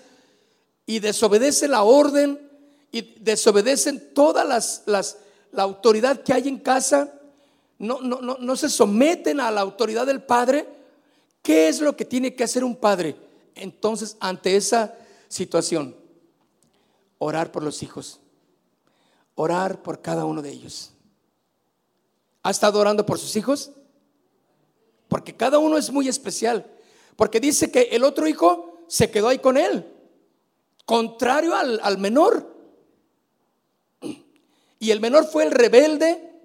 y 0.87 1.01
desobedecen 1.01 1.73
la 1.73 1.83
orden 1.83 2.51
y 2.91 3.15
desobedecen 3.21 4.15
toda 4.15 4.45
las, 4.45 5.19
la 5.53 5.63
autoridad 5.63 6.23
que 6.23 6.33
hay 6.33 6.49
en 6.49 6.59
casa, 6.59 7.13
no, 7.79 8.01
no, 8.01 8.21
no, 8.21 8.37
no 8.39 8.57
se 8.57 8.69
someten 8.69 9.41
a 9.41 9.51
la 9.51 9.61
autoridad 9.61 10.07
del 10.07 10.23
padre. 10.23 10.69
¿Qué 11.43 11.69
es 11.69 11.81
lo 11.81 11.97
que 11.97 12.05
tiene 12.05 12.35
que 12.35 12.45
hacer 12.45 12.65
un 12.65 12.77
padre? 12.77 13.17
Entonces, 13.55 14.17
ante 14.21 14.57
esa 14.57 14.95
situación, 15.29 15.97
orar 17.19 17.53
por 17.53 17.63
los 17.63 17.83
hijos, 17.83 18.21
orar 19.35 19.83
por 19.83 20.03
cada 20.03 20.25
uno 20.25 20.43
de 20.43 20.51
ellos. 20.51 20.93
¿Ha 22.43 22.51
estado 22.51 22.81
orando 22.81 23.07
por 23.07 23.19
sus 23.19 23.37
hijos? 23.37 23.71
Porque 25.09 25.37
cada 25.37 25.59
uno 25.59 25.79
es 25.79 25.91
muy 25.93 26.09
especial. 26.09 26.67
Porque 27.17 27.41
dice 27.41 27.71
que 27.71 27.83
el 27.93 28.05
otro 28.05 28.27
hijo 28.27 28.85
se 28.89 29.11
quedó 29.11 29.29
ahí 29.29 29.39
con 29.39 29.57
él, 29.57 29.87
contrario 30.85 31.55
al, 31.55 31.99
menor. 31.99 32.52
Y 34.83 34.91
el 34.91 34.99
menor 34.99 35.27
fue 35.27 35.45
el 35.45 35.53
rebelde. 35.53 36.41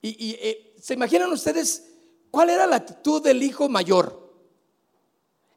Y, 0.00 0.30
eh, 0.40 0.74
se 0.80 0.94
imaginan 0.94 1.30
ustedes 1.30 1.84
cuál 2.30 2.48
era 2.48 2.66
la 2.66 2.76
actitud 2.76 3.22
del 3.22 3.42
hijo 3.42 3.68
mayor. 3.68 4.32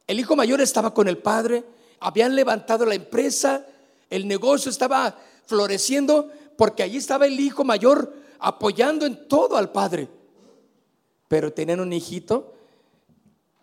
El 0.06 0.20
hijo 0.20 0.36
mayor 0.36 0.60
estaba 0.60 0.94
con 0.94 1.08
el 1.08 1.18
padre, 1.18 1.64
habían 2.02 2.36
levantado 2.36 2.86
la 2.86 2.96
empresa, 2.96 3.66
el 4.10 4.28
negocio 4.28 4.70
estaba 4.70 5.18
floreciendo 5.46 6.30
porque 6.58 6.84
allí 6.84 6.98
estaba 6.98 7.26
el 7.26 7.40
hijo 7.40 7.64
mayor 7.64 8.14
apoyando 8.38 9.06
en 9.06 9.26
todo 9.30 9.56
al 9.56 9.72
padre. 9.72 10.10
Pero 11.30 11.54
tenían 11.54 11.80
un 11.80 11.94
hijito 11.94 12.54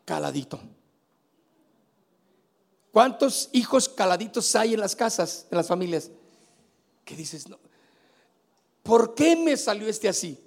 caladito. 0.07 0.61
¿Cuántos 2.91 3.51
hijos 3.53 3.87
caladitos 3.87 4.57
hay 4.57 4.73
en 4.73 4.81
las 4.81 4.97
casas, 4.97 5.47
en 5.51 5.59
las 5.59 5.69
familias? 5.69 6.11
¿Qué 7.05 7.17
dices? 7.17 7.51
No. 7.51 7.59
¿Por 8.85 9.17
qué 9.17 9.35
me 9.35 9.57
salió 9.57 9.89
este 9.89 10.09
así? 10.09 10.39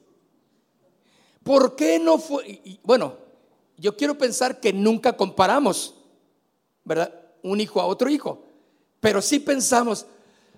¿Por 1.44 1.76
qué 1.76 2.00
no 2.00 2.18
fue? 2.18 2.80
bueno, 2.84 3.18
yo 3.78 3.98
quiero 3.98 4.18
pensar 4.18 4.62
que 4.62 4.72
nunca 4.72 5.18
comparamos, 5.18 5.96
¿verdad? 6.86 7.14
Un 7.44 7.60
hijo 7.60 7.82
a 7.82 7.86
otro 7.86 8.10
hijo. 8.10 8.42
Pero 9.02 9.22
sí 9.22 9.40
pensamos, 9.40 10.06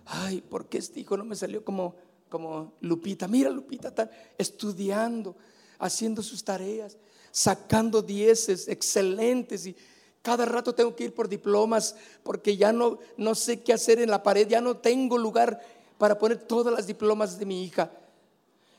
ay, 0.05 0.41
¿por 0.41 0.67
qué 0.67 0.77
este 0.77 0.99
hijo 0.99 1.17
no 1.17 1.25
me 1.25 1.35
salió 1.35 1.65
como 1.65 1.95
como 2.29 2.73
Lupita. 2.81 3.27
Mira 3.27 3.49
Lupita, 3.49 3.89
está 3.89 4.09
estudiando, 4.37 5.35
haciendo 5.79 6.21
sus 6.21 6.43
tareas, 6.43 6.97
sacando 7.31 8.01
dieces 8.01 8.67
excelentes 8.67 9.65
y 9.65 9.75
cada 10.21 10.45
rato 10.45 10.73
tengo 10.75 10.95
que 10.95 11.05
ir 11.05 11.13
por 11.13 11.27
diplomas 11.27 11.95
porque 12.23 12.55
ya 12.55 12.71
no, 12.71 12.99
no 13.17 13.35
sé 13.35 13.61
qué 13.61 13.73
hacer 13.73 13.99
en 13.99 14.11
la 14.11 14.21
pared, 14.21 14.47
ya 14.47 14.61
no 14.61 14.77
tengo 14.77 15.17
lugar 15.17 15.59
para 15.99 16.17
poner 16.17 16.37
todas 16.39 16.73
las 16.73 16.87
diplomas 16.87 17.37
de 17.37 17.45
mi 17.45 17.63
hija. 17.63 17.91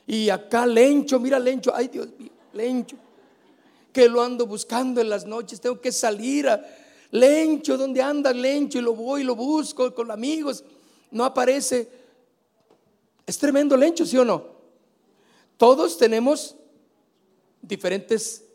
Y 0.07 0.29
acá 0.29 0.65
Lencho, 0.65 1.19
mira 1.19 1.39
Lencho, 1.39 1.71
ay 1.73 1.87
Dios 1.87 2.09
mío, 2.17 2.31
Lencho, 2.51 2.97
que 3.93 4.09
lo 4.09 4.23
ando 4.23 4.47
buscando 4.47 4.99
en 4.99 5.07
las 5.07 5.25
noches, 5.25 5.61
tengo 5.61 5.79
que 5.79 5.91
salir 5.91 6.49
a 6.49 6.65
Lencho, 7.11 7.77
¿dónde 7.77 8.01
anda 8.01 8.33
Lencho? 8.33 8.79
Y 8.79 8.81
lo 8.81 8.95
voy, 8.95 9.23
lo 9.23 9.35
busco 9.35 9.93
con 9.93 10.09
amigos, 10.09 10.63
no 11.11 11.23
aparece. 11.23 11.87
Es 13.27 13.37
tremendo 13.37 13.77
lencho, 13.77 14.05
¿sí 14.05 14.17
o 14.17 14.25
no? 14.25 14.43
Todos 15.57 15.97
tenemos 15.97 16.55
diferentes 17.61 18.45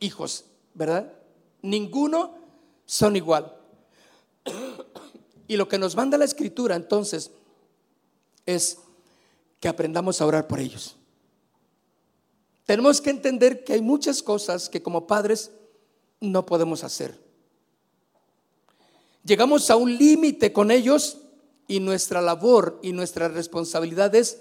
hijos, 0.00 0.46
¿verdad? 0.72 1.12
Ninguno 1.60 2.34
son 2.86 3.14
igual. 3.16 3.54
Y 5.50 5.56
lo 5.56 5.66
que 5.66 5.78
nos 5.78 5.96
manda 5.96 6.18
la 6.18 6.26
escritura 6.26 6.76
entonces 6.76 7.30
es 8.48 8.78
que 9.60 9.68
aprendamos 9.68 10.20
a 10.20 10.26
orar 10.26 10.48
por 10.48 10.58
ellos. 10.58 10.96
Tenemos 12.64 13.00
que 13.00 13.10
entender 13.10 13.62
que 13.62 13.74
hay 13.74 13.82
muchas 13.82 14.22
cosas 14.22 14.70
que 14.70 14.82
como 14.82 15.06
padres 15.06 15.50
no 16.20 16.46
podemos 16.46 16.82
hacer. 16.82 17.18
Llegamos 19.22 19.68
a 19.68 19.76
un 19.76 19.96
límite 19.96 20.52
con 20.52 20.70
ellos 20.70 21.18
y 21.66 21.80
nuestra 21.80 22.22
labor 22.22 22.78
y 22.82 22.92
nuestra 22.92 23.28
responsabilidad 23.28 24.14
es 24.14 24.38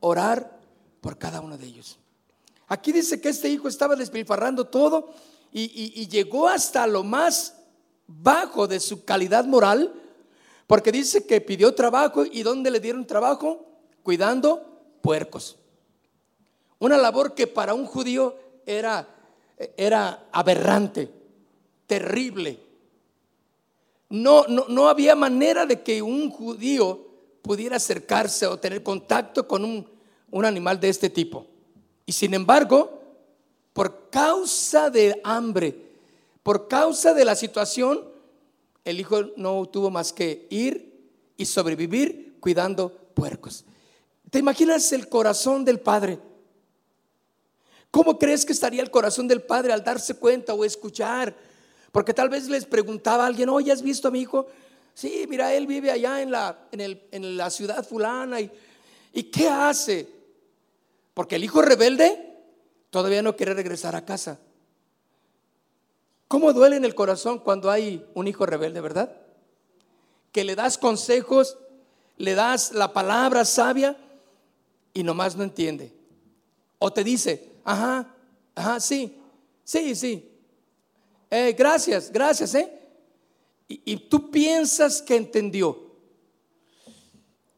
orar 0.00 0.60
por 1.00 1.16
cada 1.16 1.40
uno 1.40 1.56
de 1.56 1.66
ellos. 1.66 1.98
Aquí 2.68 2.92
dice 2.92 3.22
que 3.22 3.30
este 3.30 3.48
hijo 3.48 3.68
estaba 3.68 3.96
despilfarrando 3.96 4.66
todo 4.66 5.14
y, 5.50 6.06
llegó 6.08 6.48
hasta 6.48 6.86
lo 6.86 7.02
más 7.02 7.54
bajo 8.06 8.66
de 8.66 8.80
su 8.80 9.06
calidad 9.06 9.46
moral, 9.46 9.94
porque 10.66 10.90
dice 10.90 11.26
que 11.26 11.40
pidió 11.40 11.74
trabajo 11.74 12.24
y 12.24 12.42
¿dónde 12.42 12.70
le 12.70 12.80
dieron 12.80 13.06
trabajo? 13.06 13.64
Cuidando 14.02 14.62
puercos. 15.00 15.56
Una 16.78 16.96
labor 16.96 17.34
que 17.34 17.46
para 17.46 17.74
un 17.74 17.86
judío 17.86 18.36
era, 18.66 19.08
era 19.76 20.28
aberrante, 20.32 21.08
terrible. 21.86 22.58
No, 24.08 24.44
no, 24.46 24.88
había 24.88 25.16
manera 25.16 25.66
de 25.66 25.82
que 25.82 26.02
un 26.02 26.30
judío 26.30 27.06
pudiera 27.42 27.76
acercarse 27.76 28.46
o 28.46 28.58
tener 28.58 28.82
contacto 28.82 29.46
con 29.46 29.64
un, 29.64 29.88
un 30.30 30.44
animal 30.44 30.78
de 30.78 30.88
este 30.88 31.10
tipo. 31.10 31.46
Y 32.04 32.12
sin 32.12 32.34
embargo, 32.34 33.00
por 33.72 34.10
causa 34.10 34.90
de 34.90 35.20
hambre, 35.24 35.76
por 36.42 36.68
causa 36.68 37.14
de 37.14 37.24
la 37.24 37.34
situación, 37.34 38.15
el 38.86 39.00
hijo 39.00 39.22
no 39.36 39.66
tuvo 39.66 39.90
más 39.90 40.14
que 40.14 40.46
ir 40.48 41.10
y 41.36 41.44
sobrevivir 41.44 42.38
cuidando 42.40 42.90
puercos. 43.12 43.66
¿Te 44.30 44.38
imaginas 44.38 44.90
el 44.92 45.10
corazón 45.10 45.64
del 45.64 45.80
padre? 45.80 46.18
¿Cómo 47.90 48.18
crees 48.18 48.46
que 48.46 48.52
estaría 48.52 48.82
el 48.82 48.90
corazón 48.90 49.28
del 49.28 49.42
padre 49.42 49.74
al 49.74 49.84
darse 49.84 50.14
cuenta 50.14 50.54
o 50.54 50.64
escuchar 50.64 51.36
porque 51.96 52.12
tal 52.12 52.28
vez 52.28 52.46
les 52.50 52.66
preguntaba 52.66 53.24
a 53.24 53.26
alguien, 53.26 53.48
oye, 53.48 53.72
¿has 53.72 53.80
visto 53.80 54.08
a 54.08 54.10
mi 54.10 54.20
hijo? 54.20 54.46
Sí, 54.92 55.24
mira, 55.30 55.54
él 55.54 55.66
vive 55.66 55.90
allá 55.90 56.20
en 56.20 56.30
la, 56.30 56.68
en 56.70 57.36
la 57.38 57.48
ciudad 57.48 57.82
fulana. 57.88 58.38
Y, 58.38 58.50
¿Y 59.14 59.22
qué 59.22 59.48
hace? 59.48 60.06
Porque 61.14 61.36
el 61.36 61.44
hijo 61.44 61.62
rebelde 61.62 62.36
todavía 62.90 63.22
no 63.22 63.34
quiere 63.34 63.54
regresar 63.54 63.96
a 63.96 64.04
casa. 64.04 64.38
¿Cómo 66.28 66.52
duele 66.52 66.76
en 66.76 66.84
el 66.84 66.94
corazón 66.94 67.38
cuando 67.38 67.70
hay 67.70 68.04
un 68.14 68.26
hijo 68.26 68.46
rebelde, 68.46 68.80
verdad? 68.80 69.16
Que 70.32 70.44
le 70.44 70.56
das 70.56 70.76
consejos, 70.76 71.56
le 72.16 72.34
das 72.34 72.72
la 72.72 72.92
palabra 72.92 73.44
sabia 73.44 73.96
y 74.92 75.02
nomás 75.02 75.36
no 75.36 75.44
entiende. 75.44 75.92
O 76.78 76.92
te 76.92 77.04
dice, 77.04 77.52
ajá, 77.64 78.12
ajá, 78.54 78.80
sí, 78.80 79.16
sí, 79.62 79.94
sí. 79.94 80.32
Eh, 81.30 81.54
gracias, 81.56 82.10
gracias, 82.10 82.54
¿eh? 82.54 82.72
Y, 83.68 83.80
y 83.84 83.96
tú 83.96 84.30
piensas 84.30 85.00
que 85.02 85.16
entendió 85.16 85.92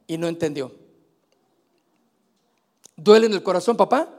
y 0.07 0.18
no 0.18 0.28
entendió. 0.28 0.74
¿Duele 2.96 3.26
en 3.26 3.33
el 3.33 3.42
corazón, 3.42 3.76
papá? 3.76 4.12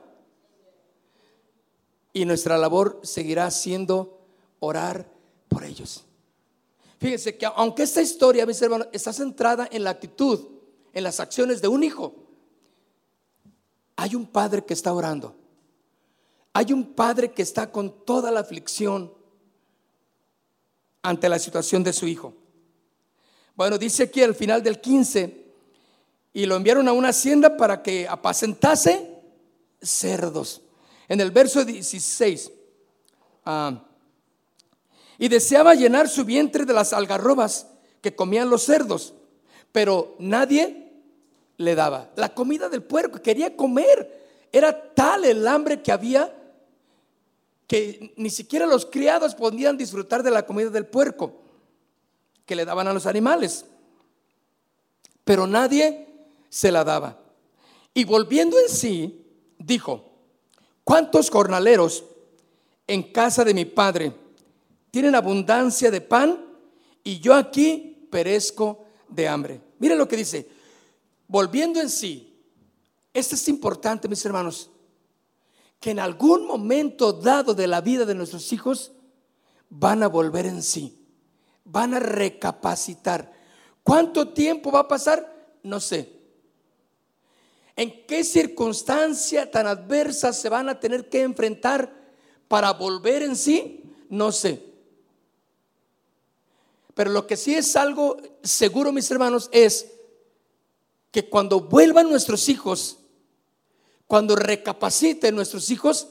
Y 2.13 2.25
nuestra 2.25 2.57
labor 2.57 2.99
seguirá 3.03 3.49
siendo 3.51 4.18
orar 4.60 5.10
por 5.48 5.63
ellos. 5.63 6.06
Fíjense 7.00 7.38
que 7.38 7.45
aunque 7.45 7.84
esta 7.84 8.02
historia, 8.02 8.45
mis 8.45 8.62
hermanos, 8.62 8.88
está 8.91 9.13
centrada 9.13 9.67
en 9.72 9.84
la 9.84 9.91
actitud, 9.91 10.39
en 10.93 11.04
las 11.04 11.19
acciones 11.19 11.62
de 11.62 11.67
un 11.67 11.84
hijo, 11.84 12.13
hay 13.95 14.15
un 14.15 14.28
padre 14.28 14.63
que 14.65 14.74
está 14.74 14.93
orando. 14.93 15.36
Hay 16.54 16.74
un 16.74 16.93
padre 16.93 17.32
que 17.32 17.41
está 17.41 17.72
con 17.72 18.06
toda 18.06 18.32
la 18.32 18.41
aflicción 18.41 19.13
ante 21.02 21.30
la 21.30 21.39
situación 21.39 21.84
de 21.84 21.93
su 21.93 22.08
hijo. 22.08 22.34
Bueno, 23.56 23.78
dice 23.78 24.04
aquí 24.04 24.22
al 24.22 24.36
final 24.36 24.63
del 24.63 24.82
15, 24.82 25.50
y 26.34 26.45
lo 26.45 26.56
enviaron 26.56 26.88
a 26.88 26.93
una 26.93 27.10
hacienda 27.10 27.58
para 27.58 27.82
que 27.82 28.08
apacentase 28.08 29.19
cerdos. 29.82 30.62
En 31.08 31.19
el 31.19 31.32
verso 31.32 31.65
16, 31.65 32.52
ah, 33.45 33.88
y 35.19 35.27
deseaba 35.27 35.75
llenar 35.75 36.08
su 36.08 36.23
vientre 36.23 36.65
de 36.65 36.73
las 36.73 36.93
algarrobas 36.93 37.67
que 38.01 38.15
comían 38.15 38.49
los 38.49 38.63
cerdos, 38.63 39.13
pero 39.73 40.15
nadie 40.17 40.93
le 41.58 41.75
daba. 41.75 42.10
La 42.15 42.34
comida 42.34 42.69
del 42.69 42.82
puerco, 42.82 43.21
quería 43.21 43.55
comer. 43.55 44.17
Era 44.51 44.93
tal 44.93 45.25
el 45.25 45.45
hambre 45.45 45.82
que 45.84 45.91
había 45.91 46.34
que 47.67 48.13
ni 48.15 48.32
siquiera 48.32 48.65
los 48.65 48.88
criados 48.88 49.36
podían 49.36 49.77
disfrutar 49.77 50.23
de 50.23 50.32
la 50.32 50.43
comida 50.43 50.71
del 50.71 50.88
puerco 50.88 51.34
que 52.45 52.55
le 52.55 52.65
daban 52.65 52.88
a 52.88 52.93
los 52.93 53.05
animales. 53.05 53.65
Pero 55.23 55.45
nadie 55.45 56.08
se 56.49 56.71
la 56.71 56.84
daba. 56.84 57.19
Y 57.93 58.05
volviendo 58.05 58.58
en 58.58 58.69
sí, 58.69 59.23
dijo, 59.60 60.03
¿cuántos 60.84 61.29
jornaleros 61.29 62.05
en 62.88 63.03
casa 63.03 63.43
de 63.43 63.53
mi 63.53 63.65
padre 63.65 64.13
tienen 64.91 65.15
abundancia 65.15 65.91
de 65.91 66.02
pan 66.02 66.45
y 67.04 67.19
yo 67.19 67.34
aquí 67.34 68.08
perezco 68.12 68.86
de 69.08 69.28
hambre? 69.28 69.62
Mire 69.80 69.95
lo 69.95 70.08
que 70.08 70.17
dice, 70.17 70.49
volviendo 71.28 71.80
en 71.80 71.89
sí, 71.89 72.38
esto 73.13 73.36
es 73.36 73.47
importante, 73.47 74.08
mis 74.08 74.23
hermanos, 74.25 74.69
que 75.80 75.91
en 75.91 75.99
algún 75.99 76.45
momento 76.45 77.13
dado 77.13 77.54
de 77.54 77.67
la 77.67 77.82
vida 77.82 78.06
de 78.06 78.15
nuestros 78.15 78.52
hijos 78.52 78.91
van 79.69 80.04
a 80.04 80.08
volver 80.08 80.45
en 80.45 80.62
sí, 80.62 80.97
van 81.63 81.93
a 81.93 81.99
recapacitar. 81.99 83.32
¿Cuánto 83.84 84.30
tiempo 84.30 84.71
va 84.71 84.82
a 84.82 84.88
pasar? 84.88 85.56
No 85.63 85.80
sé. 85.80 86.19
¿En 87.75 88.06
qué 88.06 88.25
circunstancia 88.25 89.49
tan 89.49 89.65
adversa 89.65 90.34
se 90.34 90.49
van 90.49 90.67
a 90.67 90.80
tener 90.80 91.08
que 91.08 91.21
enfrentar 91.21 91.95
para 92.49 92.73
volver 92.73 93.23
en 93.23 93.38
sí? 93.38 93.84
No 94.10 94.32
sé. 94.32 94.68
Pero 96.99 97.12
lo 97.12 97.25
que 97.25 97.38
sí 97.38 97.55
es 97.55 97.77
algo 97.77 98.17
seguro, 98.43 98.91
mis 98.91 99.09
hermanos, 99.09 99.47
es 99.53 99.89
que 101.12 101.29
cuando 101.29 101.62
vuelvan 101.62 102.09
nuestros 102.09 102.49
hijos, 102.49 102.97
cuando 104.05 104.35
recapaciten 104.35 105.33
nuestros 105.33 105.69
hijos, 105.69 106.09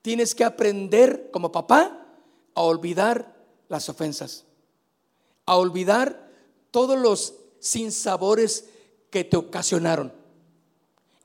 tienes 0.00 0.36
que 0.36 0.44
aprender 0.44 1.32
como 1.32 1.50
papá 1.50 2.06
a 2.54 2.62
olvidar 2.62 3.34
las 3.68 3.88
ofensas, 3.88 4.44
a 5.46 5.56
olvidar 5.56 6.30
todos 6.70 6.96
los 6.96 7.34
sinsabores 7.58 8.66
que 9.10 9.24
te 9.24 9.36
ocasionaron. 9.36 10.12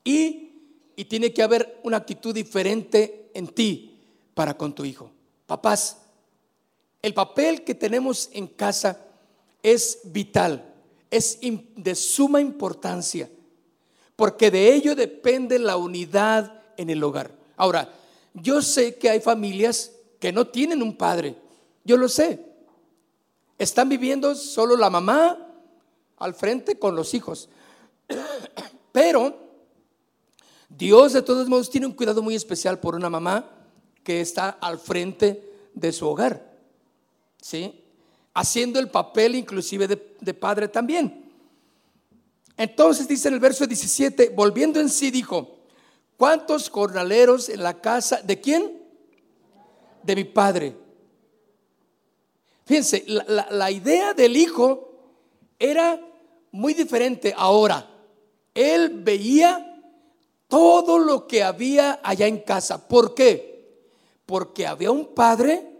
Y, 0.03 0.51
y 0.95 1.05
tiene 1.05 1.31
que 1.31 1.43
haber 1.43 1.79
una 1.83 1.97
actitud 1.97 2.33
diferente 2.33 3.29
en 3.35 3.49
ti 3.49 4.01
para 4.33 4.57
con 4.57 4.73
tu 4.73 4.83
hijo. 4.83 5.11
Papás, 5.45 5.97
el 7.03 7.13
papel 7.13 7.63
que 7.63 7.75
tenemos 7.75 8.29
en 8.33 8.47
casa 8.47 8.99
es 9.61 9.99
vital, 10.05 10.73
es 11.11 11.37
de 11.75 11.93
suma 11.93 12.41
importancia 12.41 13.29
porque 14.15 14.51
de 14.51 14.73
ello 14.73 14.95
depende 14.95 15.59
la 15.59 15.77
unidad 15.77 16.61
en 16.77 16.89
el 16.89 17.03
hogar. 17.03 17.31
Ahora, 17.57 17.89
yo 18.33 18.61
sé 18.61 18.95
que 18.95 19.09
hay 19.09 19.19
familias 19.19 19.91
que 20.19 20.31
no 20.31 20.47
tienen 20.47 20.81
un 20.81 20.95
padre, 20.95 21.35
yo 21.83 21.97
lo 21.97 22.07
sé. 22.07 22.39
Están 23.57 23.89
viviendo 23.89 24.35
solo 24.35 24.75
la 24.77 24.89
mamá 24.89 25.37
al 26.17 26.33
frente 26.33 26.77
con 26.77 26.95
los 26.95 27.13
hijos. 27.13 27.49
Pero 28.91 29.37
Dios 30.69 31.13
de 31.13 31.21
todos 31.21 31.47
modos 31.49 31.69
tiene 31.69 31.87
un 31.87 31.93
cuidado 31.93 32.21
muy 32.21 32.35
especial 32.35 32.79
por 32.79 32.95
una 32.95 33.09
mamá 33.09 33.49
que 34.03 34.21
está 34.21 34.49
al 34.49 34.79
frente 34.79 35.69
de 35.73 35.91
su 35.91 36.07
hogar. 36.07 36.52
¿Sí? 37.43 37.83
Haciendo 38.33 38.79
el 38.79 38.89
papel 38.89 39.35
inclusive 39.35 39.85
de, 39.85 40.33
padre 40.33 40.69
también. 40.69 41.29
Entonces 42.55 43.05
dice 43.05 43.27
en 43.27 43.33
el 43.33 43.41
verso 43.41 43.67
17, 43.67 44.29
volviendo 44.29 44.79
en 44.79 44.87
sí, 44.87 45.11
dijo, 45.11 45.57
¿cuántos 46.15 46.69
jornaleros 46.69 47.49
en 47.49 47.61
la 47.61 47.81
casa 47.81 48.21
de 48.21 48.39
quién? 48.39 48.81
De 50.03 50.15
mi 50.15 50.23
padre. 50.23 50.73
Fíjense, 52.65 53.03
la, 53.07 53.47
la 53.51 53.69
idea 53.71 54.13
del 54.13 54.37
hijo 54.37 54.93
era 55.59 55.99
muy 56.53 56.73
diferente 56.73 57.33
ahora. 57.35 57.89
Él 58.53 59.01
veía 59.03 59.81
todo 60.47 60.97
lo 60.97 61.27
que 61.27 61.43
había 61.43 61.99
allá 62.03 62.25
en 62.25 62.39
casa. 62.39 62.87
¿Por 62.87 63.13
qué? 63.13 63.83
Porque 64.25 64.65
había 64.65 64.91
un 64.91 65.13
padre 65.13 65.72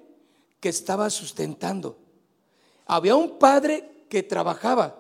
que 0.64 0.70
estaba 0.70 1.10
sustentando. 1.10 1.98
Había 2.86 3.18
un 3.18 3.38
padre 3.38 4.06
que 4.08 4.24
trabajaba. 4.24 4.96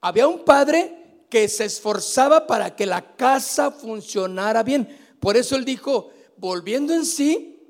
Había 0.00 0.26
un 0.26 0.42
padre 0.42 1.26
que 1.28 1.48
se 1.48 1.66
esforzaba 1.66 2.46
para 2.46 2.74
que 2.74 2.86
la 2.86 3.14
casa 3.14 3.70
funcionara 3.70 4.62
bien. 4.62 4.88
Por 5.20 5.36
eso 5.36 5.54
él 5.54 5.66
dijo, 5.66 6.08
volviendo 6.38 6.94
en 6.94 7.04
sí, 7.04 7.60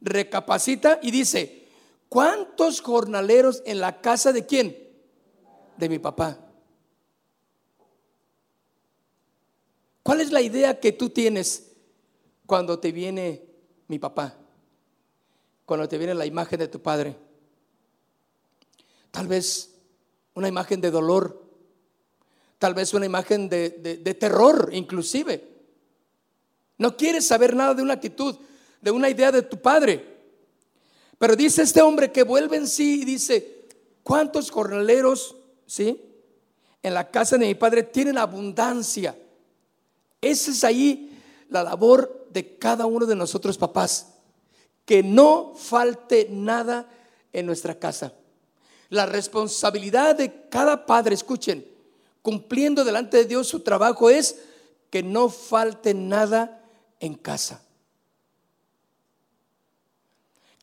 recapacita 0.00 0.98
y 1.02 1.10
dice, 1.10 1.68
¿cuántos 2.08 2.80
jornaleros 2.80 3.62
en 3.66 3.78
la 3.78 4.00
casa 4.00 4.32
de 4.32 4.46
quién? 4.46 4.74
De 5.76 5.90
mi 5.90 5.98
papá. 5.98 6.38
¿Cuál 10.02 10.22
es 10.22 10.32
la 10.32 10.40
idea 10.40 10.80
que 10.80 10.92
tú 10.92 11.10
tienes 11.10 11.70
cuando 12.46 12.78
te 12.78 12.92
viene 12.92 13.44
mi 13.88 13.98
papá? 13.98 14.38
Cuando 15.64 15.88
te 15.88 15.98
viene 15.98 16.14
la 16.14 16.26
imagen 16.26 16.58
de 16.58 16.68
tu 16.68 16.80
padre. 16.80 17.16
Tal 19.10 19.26
vez 19.28 19.72
una 20.34 20.48
imagen 20.48 20.80
de 20.80 20.90
dolor, 20.90 21.42
tal 22.58 22.74
vez 22.74 22.94
una 22.94 23.06
imagen 23.06 23.48
de, 23.48 23.70
terror 24.18 24.70
inclusive. 24.72 25.48
No 26.78 26.96
quieres 26.96 27.26
saber 27.26 27.54
nada 27.54 27.74
de 27.74 27.82
una 27.82 27.94
actitud, 27.94 28.36
de 28.80 28.90
una 28.90 29.10
idea 29.10 29.30
de 29.30 29.42
tu 29.42 29.60
padre. 29.60 30.12
Pero 31.18 31.36
dice 31.36 31.62
este 31.62 31.82
hombre 31.82 32.10
que 32.10 32.22
vuelve 32.22 32.56
en 32.56 32.66
sí 32.66 33.02
y 33.02 33.04
dice, 33.04 33.68
¿cuántos 34.02 34.50
jornaleros, 34.50 35.36
sí? 35.66 36.00
En 36.82 36.94
la 36.94 37.10
casa 37.10 37.36
de 37.36 37.46
mi 37.46 37.54
padre 37.54 37.84
tienen 37.84 38.18
abundancia. 38.18 39.16
Esa 40.20 40.50
es 40.50 40.64
ahí 40.64 41.20
la 41.48 41.62
labor 41.62 42.28
de 42.30 42.56
cada 42.56 42.86
uno 42.86 43.06
de 43.06 43.14
nosotros 43.14 43.58
papás. 43.58 44.11
Que 44.84 45.02
no 45.02 45.54
falte 45.56 46.28
nada 46.30 46.88
en 47.32 47.46
nuestra 47.46 47.78
casa. 47.78 48.12
La 48.88 49.06
responsabilidad 49.06 50.16
de 50.16 50.48
cada 50.48 50.84
padre, 50.84 51.14
escuchen, 51.14 51.66
cumpliendo 52.20 52.84
delante 52.84 53.16
de 53.16 53.24
Dios 53.24 53.48
su 53.48 53.60
trabajo 53.60 54.10
es 54.10 54.36
que 54.90 55.02
no 55.02 55.28
falte 55.30 55.94
nada 55.94 56.62
en 57.00 57.14
casa. 57.14 57.62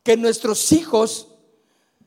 Que 0.02 0.16
nuestros 0.16 0.70
hijos, 0.72 1.28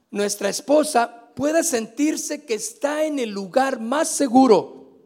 nuestra 0.09 0.49
esposa, 0.49 1.29
pueda 1.35 1.63
sentirse 1.63 2.45
que 2.45 2.53
está 2.53 3.03
en 3.03 3.19
el 3.19 3.29
lugar 3.29 3.79
más 3.79 4.07
seguro 4.07 4.97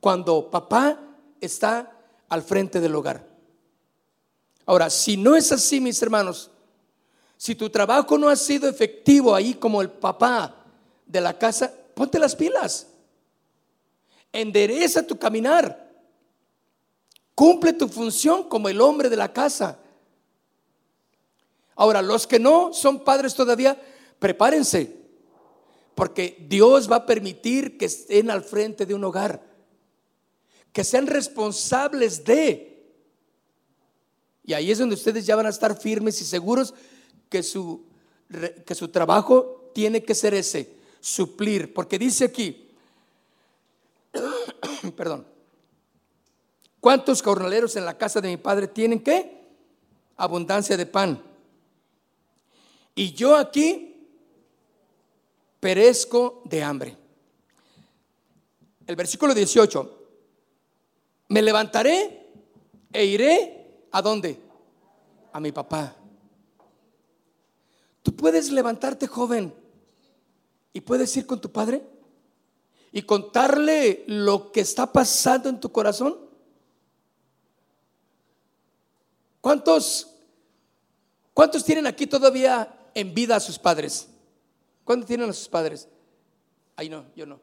cuando 0.00 0.50
papá 0.50 1.00
está 1.40 1.98
al 2.28 2.42
frente 2.42 2.80
del 2.80 2.94
hogar. 2.94 3.33
Ahora, 4.66 4.88
si 4.90 5.16
no 5.16 5.36
es 5.36 5.52
así, 5.52 5.80
mis 5.80 6.00
hermanos, 6.00 6.50
si 7.36 7.54
tu 7.54 7.68
trabajo 7.68 8.16
no 8.16 8.28
ha 8.28 8.36
sido 8.36 8.68
efectivo 8.68 9.34
ahí 9.34 9.54
como 9.54 9.82
el 9.82 9.90
papá 9.90 10.64
de 11.04 11.20
la 11.20 11.38
casa, 11.38 11.72
ponte 11.94 12.18
las 12.18 12.34
pilas. 12.34 12.86
Endereza 14.32 15.06
tu 15.06 15.18
caminar. 15.18 15.92
Cumple 17.34 17.72
tu 17.72 17.88
función 17.88 18.48
como 18.48 18.68
el 18.68 18.80
hombre 18.80 19.10
de 19.10 19.16
la 19.16 19.32
casa. 19.32 19.78
Ahora, 21.76 22.00
los 22.00 22.26
que 22.26 22.38
no 22.38 22.72
son 22.72 23.02
padres 23.02 23.34
todavía, 23.34 23.80
prepárense, 24.18 24.96
porque 25.94 26.44
Dios 26.48 26.90
va 26.90 26.96
a 26.96 27.06
permitir 27.06 27.76
que 27.76 27.86
estén 27.86 28.30
al 28.30 28.42
frente 28.42 28.86
de 28.86 28.94
un 28.94 29.04
hogar. 29.04 29.52
que 30.72 30.82
sean 30.82 31.06
responsables 31.06 32.24
de. 32.24 32.73
Y 34.44 34.52
ahí 34.52 34.70
es 34.70 34.78
donde 34.78 34.94
ustedes 34.94 35.24
ya 35.24 35.36
van 35.36 35.46
a 35.46 35.50
estar 35.50 35.78
firmes 35.78 36.20
y 36.20 36.24
seguros 36.24 36.74
que 37.30 37.42
su, 37.42 37.84
que 38.66 38.74
su 38.74 38.88
trabajo 38.88 39.70
tiene 39.72 40.02
que 40.02 40.14
ser 40.14 40.34
ese, 40.34 40.74
suplir. 41.00 41.72
Porque 41.72 41.98
dice 41.98 42.26
aquí, 42.26 42.68
perdón, 44.96 45.26
¿cuántos 46.78 47.22
jornaleros 47.22 47.74
en 47.76 47.86
la 47.86 47.96
casa 47.96 48.20
de 48.20 48.28
mi 48.28 48.36
padre 48.36 48.68
tienen 48.68 49.02
qué? 49.02 49.42
Abundancia 50.16 50.76
de 50.76 50.86
pan. 50.86 51.22
Y 52.94 53.12
yo 53.12 53.36
aquí 53.36 54.08
perezco 55.58 56.42
de 56.44 56.62
hambre. 56.62 56.96
El 58.86 58.96
versículo 58.96 59.34
18, 59.34 60.06
me 61.28 61.40
levantaré 61.40 62.28
e 62.92 63.04
iré 63.06 63.63
a 63.94 64.02
dónde? 64.02 64.42
A 65.32 65.38
mi 65.38 65.52
papá. 65.52 65.94
Tú 68.02 68.14
puedes 68.14 68.50
levantarte 68.50 69.06
joven 69.06 69.54
y 70.72 70.80
puedes 70.80 71.16
ir 71.16 71.26
con 71.26 71.40
tu 71.40 71.52
padre 71.52 71.86
y 72.90 73.02
contarle 73.02 74.02
lo 74.08 74.50
que 74.50 74.60
está 74.62 74.92
pasando 74.92 75.48
en 75.48 75.60
tu 75.60 75.70
corazón. 75.70 76.18
¿Cuántos 79.40 80.10
cuántos 81.32 81.64
tienen 81.64 81.86
aquí 81.86 82.08
todavía 82.08 82.90
en 82.94 83.14
vida 83.14 83.36
a 83.36 83.40
sus 83.40 83.60
padres? 83.60 84.08
¿Cuántos 84.82 85.06
tienen 85.06 85.30
a 85.30 85.32
sus 85.32 85.48
padres? 85.48 85.86
Ay, 86.74 86.88
no, 86.88 87.04
yo 87.14 87.26
no. 87.26 87.38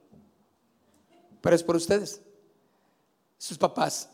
Pero 1.40 1.56
es 1.56 1.64
por 1.64 1.78
ustedes 1.78 2.22
sus 3.38 3.58
papás. 3.58 4.10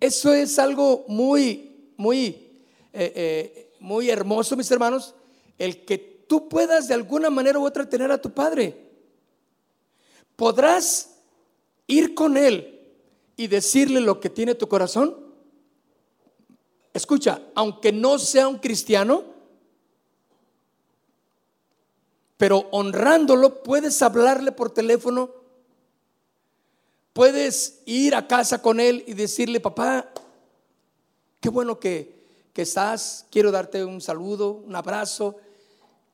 Eso 0.00 0.32
es 0.32 0.58
algo 0.58 1.04
muy, 1.08 1.92
muy, 1.98 2.24
eh, 2.92 3.12
eh, 3.14 3.72
muy 3.78 4.08
hermoso, 4.08 4.56
mis 4.56 4.70
hermanos, 4.70 5.14
el 5.58 5.84
que 5.84 5.98
tú 5.98 6.48
puedas 6.48 6.88
de 6.88 6.94
alguna 6.94 7.28
manera 7.28 7.58
u 7.58 7.66
otra 7.66 7.88
tener 7.88 8.10
a 8.10 8.20
tu 8.20 8.30
padre. 8.30 8.88
¿Podrás 10.36 11.16
ir 11.86 12.14
con 12.14 12.38
él 12.38 12.80
y 13.36 13.46
decirle 13.46 14.00
lo 14.00 14.20
que 14.20 14.30
tiene 14.30 14.54
tu 14.54 14.68
corazón? 14.68 15.14
Escucha, 16.94 17.42
aunque 17.54 17.92
no 17.92 18.18
sea 18.18 18.48
un 18.48 18.58
cristiano, 18.58 19.24
pero 22.38 22.68
honrándolo, 22.70 23.62
puedes 23.62 24.00
hablarle 24.00 24.50
por 24.50 24.70
teléfono 24.70 25.39
Puedes 27.12 27.82
ir 27.86 28.14
a 28.14 28.28
casa 28.28 28.62
con 28.62 28.78
él 28.78 29.04
y 29.06 29.14
decirle, 29.14 29.58
papá, 29.58 30.12
qué 31.40 31.48
bueno 31.48 31.80
que, 31.80 32.20
que 32.52 32.62
estás, 32.62 33.26
quiero 33.30 33.50
darte 33.50 33.84
un 33.84 34.00
saludo, 34.00 34.52
un 34.52 34.76
abrazo, 34.76 35.36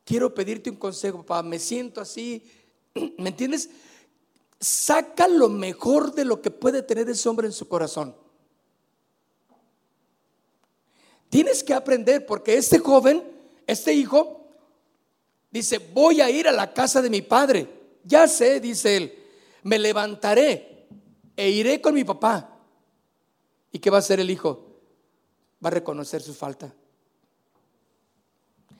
quiero 0.05 0.33
pedirte 0.35 0.71
un 0.71 0.77
consejo, 0.77 1.19
papá, 1.19 1.43
me 1.43 1.59
siento 1.59 2.01
así, 2.01 2.43
¿me 3.19 3.29
entiendes? 3.29 3.69
Saca 4.59 5.29
lo 5.29 5.51
mejor 5.51 6.15
de 6.15 6.25
lo 6.25 6.41
que 6.41 6.51
puede 6.51 6.83
tener 6.83 7.11
ese 7.11 7.29
hombre 7.29 7.47
en 7.47 7.53
su 7.53 7.69
corazón. 7.69 8.17
Tienes 11.29 11.63
que 11.63 11.75
aprender 11.75 12.25
porque 12.25 12.57
este 12.57 12.79
joven, 12.79 13.23
este 13.67 13.93
hijo, 13.93 14.49
dice, 15.51 15.79
voy 15.79 16.23
a 16.23 16.31
ir 16.31 16.49
a 16.49 16.53
la 16.53 16.73
casa 16.73 17.03
de 17.03 17.11
mi 17.11 17.21
padre. 17.21 17.69
Ya 18.05 18.27
sé, 18.29 18.61
dice 18.61 18.97
él, 18.97 19.19
me 19.63 19.79
levantaré 19.79 20.76
e 21.37 21.51
iré 21.51 21.81
con 21.81 21.95
mi 21.95 22.05
papá. 22.05 22.59
¿Y 23.71 23.79
qué 23.79 23.91
va 23.91 23.99
a 23.99 24.01
hacer 24.01 24.21
el 24.21 24.31
hijo? 24.31 24.65
Va 25.65 25.69
a 25.69 25.73
reconocer 25.73 26.23
su 26.23 26.35
falta. 26.35 26.73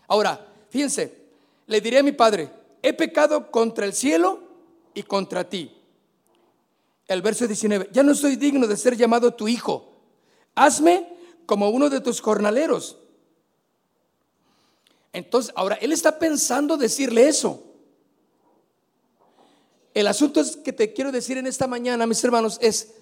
Ahora, 0.09 0.53
fíjense, 0.71 1.27
le 1.67 1.81
diré 1.81 1.99
a 1.99 2.03
mi 2.03 2.13
padre, 2.13 2.51
he 2.83 2.93
pecado 2.93 3.51
contra 3.51 3.85
el 3.85 3.93
cielo 3.93 4.41
y 4.95 5.03
contra 5.03 5.49
ti. 5.49 5.73
El 7.07 7.23
verso 7.23 7.47
19, 7.47 7.91
ya 7.93 8.03
no 8.03 8.15
soy 8.15 8.37
digno 8.37 8.67
de 8.67 8.77
ser 8.77 8.97
llamado 8.97 9.35
tu 9.35 9.49
hijo. 9.49 9.93
Hazme 10.55 11.17
como 11.45 11.69
uno 11.69 11.91
de 11.91 12.01
tus 12.01 12.21
jornaleros. 12.21 12.99
Entonces, 15.13 15.53
ahora, 15.57 15.77
él 15.77 15.93
está 15.93 16.19
pensando 16.19 16.77
decirle 16.77 17.29
eso. 17.29 17.63
El 19.97 20.09
asunto 20.09 20.43
es 20.43 20.59
que 20.59 20.75
te 20.75 20.93
quiero 20.93 21.11
decir 21.11 21.39
en 21.39 21.47
esta 21.47 21.67
mañana, 21.67 22.07
mis 22.07 22.23
hermanos, 22.23 22.59
es, 22.61 22.93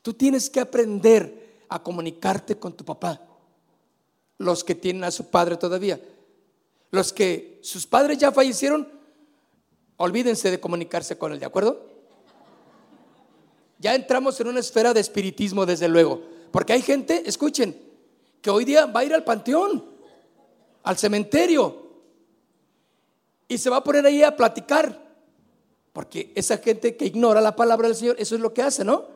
tú 0.00 0.14
tienes 0.14 0.48
que 0.48 0.58
aprender 0.58 1.58
a 1.68 1.82
comunicarte 1.82 2.56
con 2.56 2.72
tu 2.72 2.82
papá. 2.82 3.20
Los 4.38 4.64
que 4.64 4.74
tienen 4.74 5.04
a 5.04 5.10
su 5.10 5.28
padre 5.28 5.58
todavía. 5.58 6.00
Los 6.92 7.12
que 7.12 7.58
sus 7.60 7.86
padres 7.86 8.16
ya 8.16 8.32
fallecieron, 8.32 8.88
olvídense 9.98 10.50
de 10.50 10.58
comunicarse 10.58 11.18
con 11.18 11.30
él, 11.32 11.40
¿de 11.40 11.44
acuerdo? 11.44 11.84
Ya 13.78 13.94
entramos 13.94 14.40
en 14.40 14.48
una 14.48 14.60
esfera 14.60 14.94
de 14.94 15.00
espiritismo, 15.00 15.66
desde 15.66 15.88
luego. 15.88 16.22
Porque 16.50 16.72
hay 16.72 16.80
gente, 16.80 17.22
escuchen, 17.26 17.78
que 18.40 18.48
hoy 18.48 18.64
día 18.64 18.86
va 18.86 19.00
a 19.00 19.04
ir 19.04 19.12
al 19.12 19.24
panteón, 19.24 19.84
al 20.84 20.96
cementerio, 20.96 21.90
y 23.46 23.58
se 23.58 23.68
va 23.68 23.76
a 23.76 23.84
poner 23.84 24.06
ahí 24.06 24.22
a 24.22 24.34
platicar 24.34 25.09
porque 25.92 26.32
esa 26.34 26.58
gente 26.58 26.96
que 26.96 27.06
ignora 27.06 27.40
la 27.40 27.56
palabra 27.56 27.88
del 27.88 27.96
Señor, 27.96 28.16
eso 28.18 28.34
es 28.34 28.40
lo 28.40 28.54
que 28.54 28.62
hace, 28.62 28.84
¿no? 28.84 29.08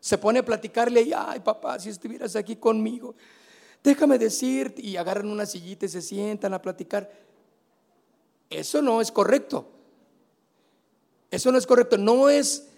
Se 0.00 0.18
pone 0.18 0.40
a 0.40 0.44
platicarle 0.44 1.02
y, 1.02 1.12
ay 1.12 1.40
papá, 1.40 1.78
si 1.78 1.88
estuvieras 1.88 2.34
aquí 2.34 2.56
conmigo, 2.56 3.14
déjame 3.84 4.18
decirte, 4.18 4.82
y 4.82 4.96
agarran 4.96 5.30
una 5.30 5.46
sillita 5.46 5.86
y 5.86 5.88
se 5.88 6.02
sientan 6.02 6.54
a 6.54 6.62
platicar. 6.62 7.10
Eso 8.50 8.82
no 8.82 9.00
es 9.00 9.12
correcto. 9.12 9.68
Eso 11.30 11.50
no 11.52 11.58
es 11.58 11.66
correcto. 11.66 11.96
No 11.98 12.28
es 12.28 12.68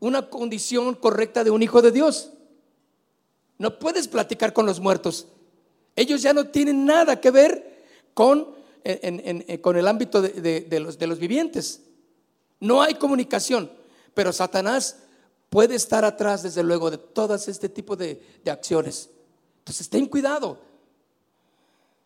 una 0.00 0.28
condición 0.28 0.94
correcta 0.94 1.44
de 1.44 1.50
un 1.50 1.62
hijo 1.62 1.82
de 1.82 1.92
Dios. 1.92 2.32
No 3.58 3.78
puedes 3.78 4.08
platicar 4.08 4.52
con 4.52 4.66
los 4.66 4.80
muertos. 4.80 5.28
Ellos 5.94 6.22
ya 6.22 6.32
no 6.32 6.48
tienen 6.48 6.86
nada 6.86 7.20
que 7.20 7.30
ver 7.30 7.84
con, 8.14 8.54
con 9.60 9.76
el 9.76 9.86
ámbito 9.86 10.22
de, 10.22 10.80
los, 10.80 10.98
de 10.98 11.06
los 11.06 11.18
vivientes. 11.18 11.82
No 12.60 12.82
hay 12.82 12.94
comunicación, 12.94 13.72
pero 14.14 14.32
Satanás 14.32 14.98
puede 15.48 15.74
estar 15.74 16.04
atrás, 16.04 16.42
desde 16.42 16.62
luego, 16.62 16.90
de 16.90 16.98
todas 16.98 17.48
este 17.48 17.68
tipo 17.68 17.96
de, 17.96 18.22
acciones. 18.46 19.10
Entonces, 19.58 19.88
ten 19.88 20.06
cuidado. 20.06 20.60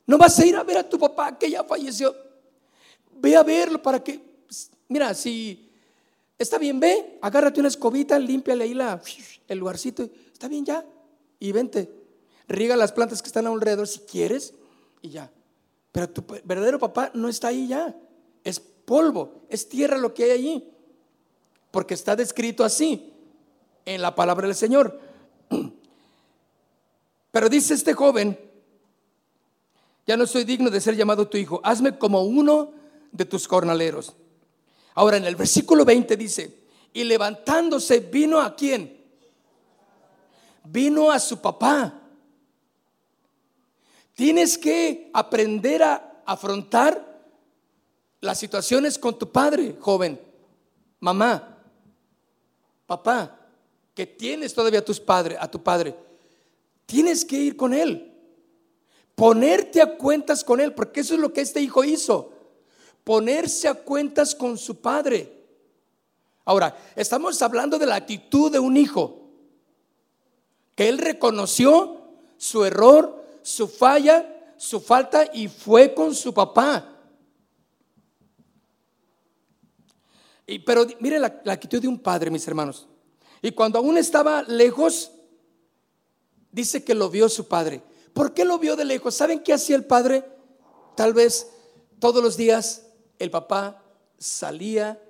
No 0.06 0.16
vas 0.16 0.38
a 0.38 0.46
ir 0.46 0.56
a 0.56 0.62
ver 0.62 0.78
a 0.78 0.88
tu 0.88 0.98
papá 0.98 1.36
que 1.38 1.50
ya 1.50 1.64
falleció. 1.64 2.14
Ve 3.16 3.36
a 3.36 3.42
verlo 3.42 3.82
para 3.82 4.02
que, 4.02 4.20
mira, 4.88 5.12
si 5.14 5.70
está 6.38 6.58
bien, 6.58 6.78
ve, 6.78 7.18
agárrate 7.20 7.60
una 7.60 7.68
escobita, 7.68 8.18
límpiale 8.18 8.64
ahí 8.64 8.74
la, 8.74 9.00
el 9.48 9.58
lugarcito. 9.58 10.08
Está 10.32 10.48
bien 10.48 10.64
ya. 10.64 10.84
Y 11.38 11.52
vente. 11.52 11.90
Riega 12.46 12.76
las 12.76 12.92
plantas 12.92 13.22
que 13.22 13.28
están 13.28 13.46
alrededor 13.46 13.88
si 13.88 14.00
quieres 14.00 14.54
y 15.00 15.10
ya. 15.10 15.30
Pero 15.92 16.10
tu 16.10 16.24
verdadero 16.44 16.78
papá 16.78 17.10
no 17.14 17.28
está 17.28 17.48
ahí 17.48 17.68
ya. 17.68 17.96
Es 18.42 18.60
polvo, 18.84 19.42
es 19.48 19.68
tierra 19.68 19.98
lo 19.98 20.14
que 20.14 20.24
hay 20.24 20.30
allí. 20.30 20.70
Porque 21.70 21.94
está 21.94 22.14
descrito 22.16 22.64
así 22.64 23.12
en 23.84 24.00
la 24.00 24.14
palabra 24.14 24.46
del 24.46 24.56
Señor. 24.56 25.00
Pero 27.30 27.48
dice 27.48 27.74
este 27.74 27.94
joven, 27.94 28.38
ya 30.06 30.16
no 30.16 30.26
soy 30.26 30.44
digno 30.44 30.70
de 30.70 30.80
ser 30.80 30.96
llamado 30.96 31.28
tu 31.28 31.36
hijo, 31.36 31.60
hazme 31.64 31.98
como 31.98 32.22
uno 32.22 32.72
de 33.10 33.24
tus 33.24 33.46
jornaleros. 33.46 34.14
Ahora 34.94 35.16
en 35.16 35.24
el 35.24 35.34
versículo 35.34 35.84
20 35.84 36.16
dice, 36.16 36.64
y 36.92 37.04
levantándose 37.04 38.00
vino 38.00 38.40
a 38.40 38.54
quién? 38.54 39.02
Vino 40.64 41.10
a 41.10 41.18
su 41.18 41.40
papá. 41.40 42.00
Tienes 44.14 44.56
que 44.56 45.10
aprender 45.12 45.82
a 45.82 46.22
afrontar 46.24 47.13
las 48.24 48.38
situaciones 48.38 48.98
con 48.98 49.18
tu 49.18 49.30
padre, 49.30 49.76
joven, 49.78 50.20
mamá, 50.98 51.58
papá, 52.87 53.38
que 53.94 54.06
tienes 54.06 54.54
todavía 54.54 54.80
a 54.80 54.84
tus 54.84 54.98
padres, 54.98 55.38
a 55.40 55.50
tu 55.50 55.62
padre, 55.62 55.94
tienes 56.87 57.24
que 57.24 57.37
ir 57.37 57.56
con 57.56 57.74
él. 57.74 58.12
Ponerte 59.14 59.80
a 59.80 59.96
cuentas 59.96 60.42
con 60.42 60.58
él, 60.60 60.72
porque 60.72 61.00
eso 61.00 61.14
es 61.14 61.20
lo 61.20 61.32
que 61.32 61.42
este 61.42 61.60
hijo 61.60 61.84
hizo. 61.84 62.32
Ponerse 63.04 63.68
a 63.68 63.74
cuentas 63.74 64.34
con 64.34 64.56
su 64.56 64.80
padre. 64.80 65.44
Ahora, 66.46 66.76
estamos 66.96 67.40
hablando 67.42 67.78
de 67.78 67.87
la 67.87 67.96
actitud 67.96 68.50
de 68.50 68.58
un 68.58 68.76
hijo, 68.76 69.20
que 70.74 70.88
él 70.88 70.98
reconoció 70.98 72.00
su 72.38 72.64
error, 72.64 73.22
su 73.42 73.68
falla, 73.68 74.54
su 74.56 74.80
falta 74.80 75.30
y 75.32 75.48
fue 75.48 75.92
con 75.94 76.14
su 76.14 76.32
papá. 76.32 76.93
Pero 80.64 80.87
mire 81.00 81.18
la, 81.18 81.40
actitud 81.46 81.80
de 81.80 81.88
un 81.88 81.98
padre, 81.98 82.30
mis 82.30 82.46
hermanos. 82.46 82.87
Y 83.40 83.52
cuando 83.52 83.78
aún 83.78 83.96
estaba 83.98 84.42
lejos, 84.42 85.11
dice 86.52 86.85
que 86.85 86.94
lo 86.94 87.11
vio 87.11 87.28
su 87.28 87.48
padre. 87.48 87.83
¿Por 88.12 88.33
qué 88.33 88.44
lo 88.44 88.59
vio 88.59 88.76
de 88.76 88.85
lejos? 88.85 89.14
¿Saben 89.14 89.42
qué 89.42 89.52
hacía 89.52 89.76
el 89.76 89.85
padre? 89.85 90.24
Tal 90.96 91.12
vez 91.14 91.48
todos 91.98 92.22
los 92.22 92.37
días 92.37 92.87
el 93.18 93.30
papá 93.30 93.83
salía, 94.18 95.00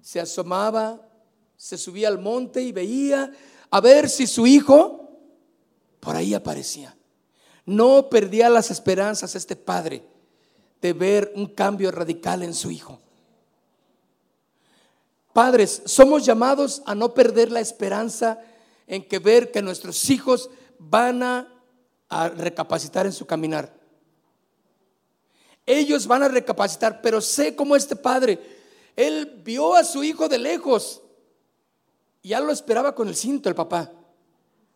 se 0.00 0.20
asomaba, 0.20 1.08
se 1.56 1.78
subía 1.78 2.08
al 2.08 2.18
monte 2.18 2.62
y 2.62 2.72
veía 2.72 3.32
a 3.70 3.80
ver 3.80 4.08
si 4.08 4.26
su 4.26 4.46
hijo 4.46 5.18
por 6.00 6.16
ahí 6.16 6.34
aparecía. 6.34 6.96
No 7.64 8.08
perdía 8.10 8.50
las 8.50 8.70
esperanzas 8.70 9.34
este 9.34 9.56
padre 9.56 10.04
de 10.80 10.92
ver 10.92 11.32
un 11.36 11.46
cambio 11.46 11.90
radical 11.90 12.42
en 12.42 12.54
su 12.54 12.70
hijo. 12.70 12.98
Padres, 15.32 15.82
somos 15.86 16.24
llamados 16.24 16.82
a 16.84 16.94
no 16.94 17.14
perder 17.14 17.50
la 17.50 17.60
esperanza 17.60 18.38
en 18.86 19.06
que 19.08 19.18
ver 19.18 19.50
que 19.50 19.62
nuestros 19.62 20.10
hijos 20.10 20.50
van 20.78 21.22
a, 21.22 21.48
recapacitar 22.36 23.06
en 23.06 23.12
su 23.12 23.24
caminar. 23.24 23.74
Ellos 25.64 26.06
van 26.06 26.22
a 26.22 26.28
recapacitar, 26.28 27.00
pero 27.00 27.22
sé 27.22 27.56
como 27.56 27.74
este 27.74 27.96
padre, 27.96 28.38
él 28.94 29.40
vio 29.42 29.74
a 29.74 29.82
su 29.82 30.04
hijo 30.04 30.28
de 30.28 30.36
lejos. 30.36 31.00
Ya 32.22 32.38
lo 32.40 32.52
esperaba 32.52 32.94
con 32.94 33.08
el 33.08 33.16
cinto 33.16 33.48
el 33.48 33.54
papá. 33.54 33.90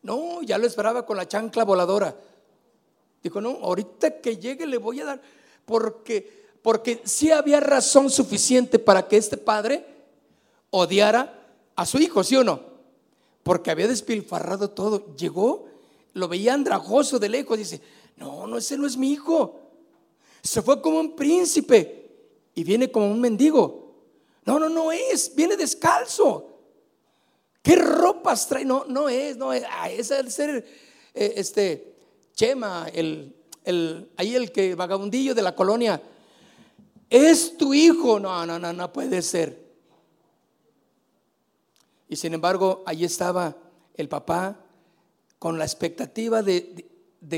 No, 0.00 0.40
ya 0.40 0.56
lo 0.56 0.66
esperaba 0.66 1.04
con 1.04 1.18
la 1.18 1.28
chancla 1.28 1.64
voladora. 1.64 2.16
Dijo, 3.22 3.42
no, 3.42 3.50
ahorita 3.62 4.22
que 4.22 4.38
llegue 4.38 4.64
le 4.64 4.78
voy 4.78 5.00
a 5.00 5.04
dar, 5.04 5.20
porque, 5.66 6.46
porque 6.62 7.02
sí 7.04 7.30
había 7.30 7.60
razón 7.60 8.08
suficiente 8.08 8.78
para 8.78 9.06
que 9.06 9.18
este 9.18 9.36
padre 9.36 9.95
odiara 10.76 11.46
a 11.74 11.86
su 11.86 11.98
hijo, 11.98 12.24
¿sí 12.24 12.36
o 12.36 12.44
no? 12.44 12.60
Porque 13.42 13.70
había 13.70 13.86
despilfarrado 13.86 14.70
todo. 14.70 15.14
Llegó, 15.16 15.66
lo 16.14 16.28
veía 16.28 16.54
andrajoso 16.54 17.18
de 17.18 17.28
lejos, 17.28 17.58
dice, 17.58 17.80
no, 18.16 18.46
no, 18.46 18.58
ese 18.58 18.76
no 18.76 18.86
es 18.86 18.96
mi 18.96 19.12
hijo. 19.12 19.60
Se 20.42 20.62
fue 20.62 20.80
como 20.80 21.00
un 21.00 21.14
príncipe 21.14 22.06
y 22.54 22.64
viene 22.64 22.90
como 22.90 23.10
un 23.10 23.20
mendigo. 23.20 23.94
No, 24.44 24.58
no, 24.58 24.68
no 24.68 24.92
es, 24.92 25.34
viene 25.34 25.56
descalzo. 25.56 26.56
¿Qué 27.62 27.76
ropas 27.76 28.46
trae? 28.48 28.64
No, 28.64 28.84
no 28.86 29.08
es, 29.08 29.36
no 29.36 29.52
es. 29.52 29.64
Ah, 29.68 29.90
el 29.90 30.30
ser, 30.30 30.64
eh, 31.12 31.32
este, 31.36 31.96
Chema, 32.34 32.88
el, 32.94 33.34
el, 33.64 34.08
ahí 34.16 34.36
el 34.36 34.52
que 34.52 34.74
vagabundillo 34.76 35.34
de 35.34 35.42
la 35.42 35.54
colonia. 35.54 36.00
Es 37.10 37.56
tu 37.56 37.74
hijo. 37.74 38.20
No, 38.20 38.46
no, 38.46 38.58
no, 38.58 38.72
no 38.72 38.92
puede 38.92 39.20
ser. 39.20 39.65
Y 42.08 42.16
sin 42.16 42.34
embargo, 42.34 42.82
ahí 42.86 43.04
estaba 43.04 43.56
el 43.94 44.08
papá 44.08 44.58
con 45.38 45.58
la 45.58 45.64
expectativa 45.64 46.42
de, 46.42 46.86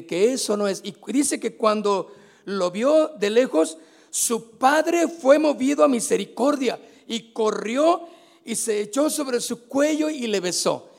que 0.06 0.32
eso 0.32 0.56
no 0.56 0.68
es. 0.68 0.82
Y 0.84 0.94
dice 1.12 1.40
que 1.40 1.56
cuando 1.56 2.12
lo 2.44 2.70
vio 2.70 3.08
de 3.08 3.30
lejos, 3.30 3.78
su 4.10 4.52
padre 4.58 5.08
fue 5.08 5.38
movido 5.38 5.84
a 5.84 5.88
misericordia 5.88 6.80
y 7.06 7.32
corrió 7.32 8.08
y 8.44 8.54
se 8.54 8.80
echó 8.80 9.10
sobre 9.10 9.40
su 9.40 9.66
cuello 9.66 10.08
y 10.10 10.26
le 10.26 10.40
besó. 10.40 10.90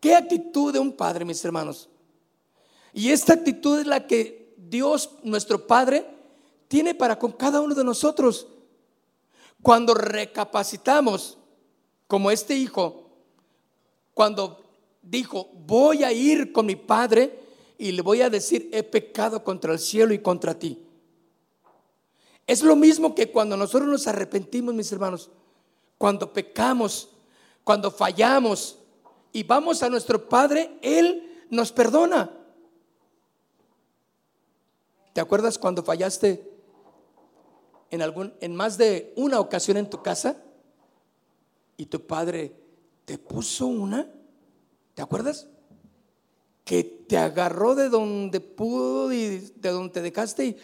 ¿Qué 0.00 0.14
actitud 0.14 0.72
de 0.72 0.78
un 0.78 0.92
padre, 0.92 1.24
mis 1.24 1.44
hermanos? 1.44 1.88
Y 2.92 3.10
esta 3.10 3.34
actitud 3.34 3.80
es 3.80 3.86
la 3.86 4.06
que 4.06 4.54
Dios, 4.56 5.10
nuestro 5.22 5.66
Padre, 5.66 6.06
tiene 6.68 6.94
para 6.94 7.18
con 7.18 7.32
cada 7.32 7.60
uno 7.60 7.74
de 7.74 7.84
nosotros. 7.84 8.46
Cuando 9.62 9.94
recapacitamos, 9.94 11.38
como 12.06 12.30
este 12.30 12.54
hijo, 12.54 13.01
cuando 14.14 14.62
dijo, 15.02 15.50
voy 15.66 16.04
a 16.04 16.12
ir 16.12 16.52
con 16.52 16.66
mi 16.66 16.76
padre 16.76 17.38
y 17.78 17.92
le 17.92 18.02
voy 18.02 18.22
a 18.22 18.30
decir, 18.30 18.70
he 18.72 18.82
pecado 18.82 19.42
contra 19.42 19.72
el 19.72 19.78
cielo 19.78 20.14
y 20.14 20.20
contra 20.20 20.58
ti. 20.58 20.86
Es 22.46 22.62
lo 22.62 22.76
mismo 22.76 23.14
que 23.14 23.30
cuando 23.30 23.56
nosotros 23.56 23.88
nos 23.88 24.06
arrepentimos, 24.06 24.74
mis 24.74 24.90
hermanos, 24.92 25.30
cuando 25.98 26.32
pecamos, 26.32 27.10
cuando 27.64 27.90
fallamos 27.90 28.78
y 29.32 29.42
vamos 29.42 29.82
a 29.82 29.88
nuestro 29.88 30.28
Padre, 30.28 30.78
Él 30.82 31.44
nos 31.50 31.72
perdona. 31.72 32.30
¿Te 35.12 35.20
acuerdas 35.20 35.58
cuando 35.58 35.82
fallaste 35.82 36.50
en, 37.90 38.02
algún, 38.02 38.34
en 38.40 38.54
más 38.54 38.78
de 38.78 39.12
una 39.16 39.38
ocasión 39.40 39.76
en 39.76 39.88
tu 39.88 40.02
casa 40.02 40.42
y 41.76 41.86
tu 41.86 42.06
Padre 42.06 42.61
te 43.04 43.18
puso 43.18 43.66
una, 43.66 44.06
¿te 44.94 45.02
acuerdas? 45.02 45.48
Que 46.64 46.84
te 46.84 47.18
agarró 47.18 47.74
de 47.74 47.88
donde 47.88 48.40
pudo 48.40 49.12
y 49.12 49.52
de 49.56 49.70
donde 49.70 49.92
te 49.92 50.02
dejaste 50.02 50.44
y 50.44 50.56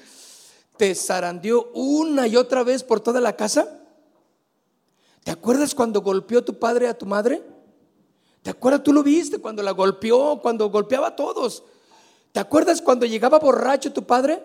te 0.76 0.94
zarandeó 0.94 1.70
una 1.74 2.26
y 2.26 2.36
otra 2.36 2.62
vez 2.62 2.84
por 2.84 3.00
toda 3.00 3.20
la 3.20 3.34
casa. 3.36 3.80
¿Te 5.24 5.30
acuerdas 5.30 5.74
cuando 5.74 6.00
golpeó 6.00 6.44
tu 6.44 6.58
padre 6.58 6.88
a 6.88 6.96
tu 6.96 7.04
madre? 7.04 7.42
¿Te 8.42 8.50
acuerdas? 8.50 8.84
Tú 8.84 8.92
lo 8.92 9.02
viste 9.02 9.38
cuando 9.38 9.62
la 9.62 9.72
golpeó, 9.72 10.40
cuando 10.40 10.70
golpeaba 10.70 11.08
a 11.08 11.16
todos. 11.16 11.64
¿Te 12.32 12.40
acuerdas 12.40 12.80
cuando 12.80 13.04
llegaba 13.04 13.38
borracho 13.38 13.92
tu 13.92 14.04
padre? 14.04 14.42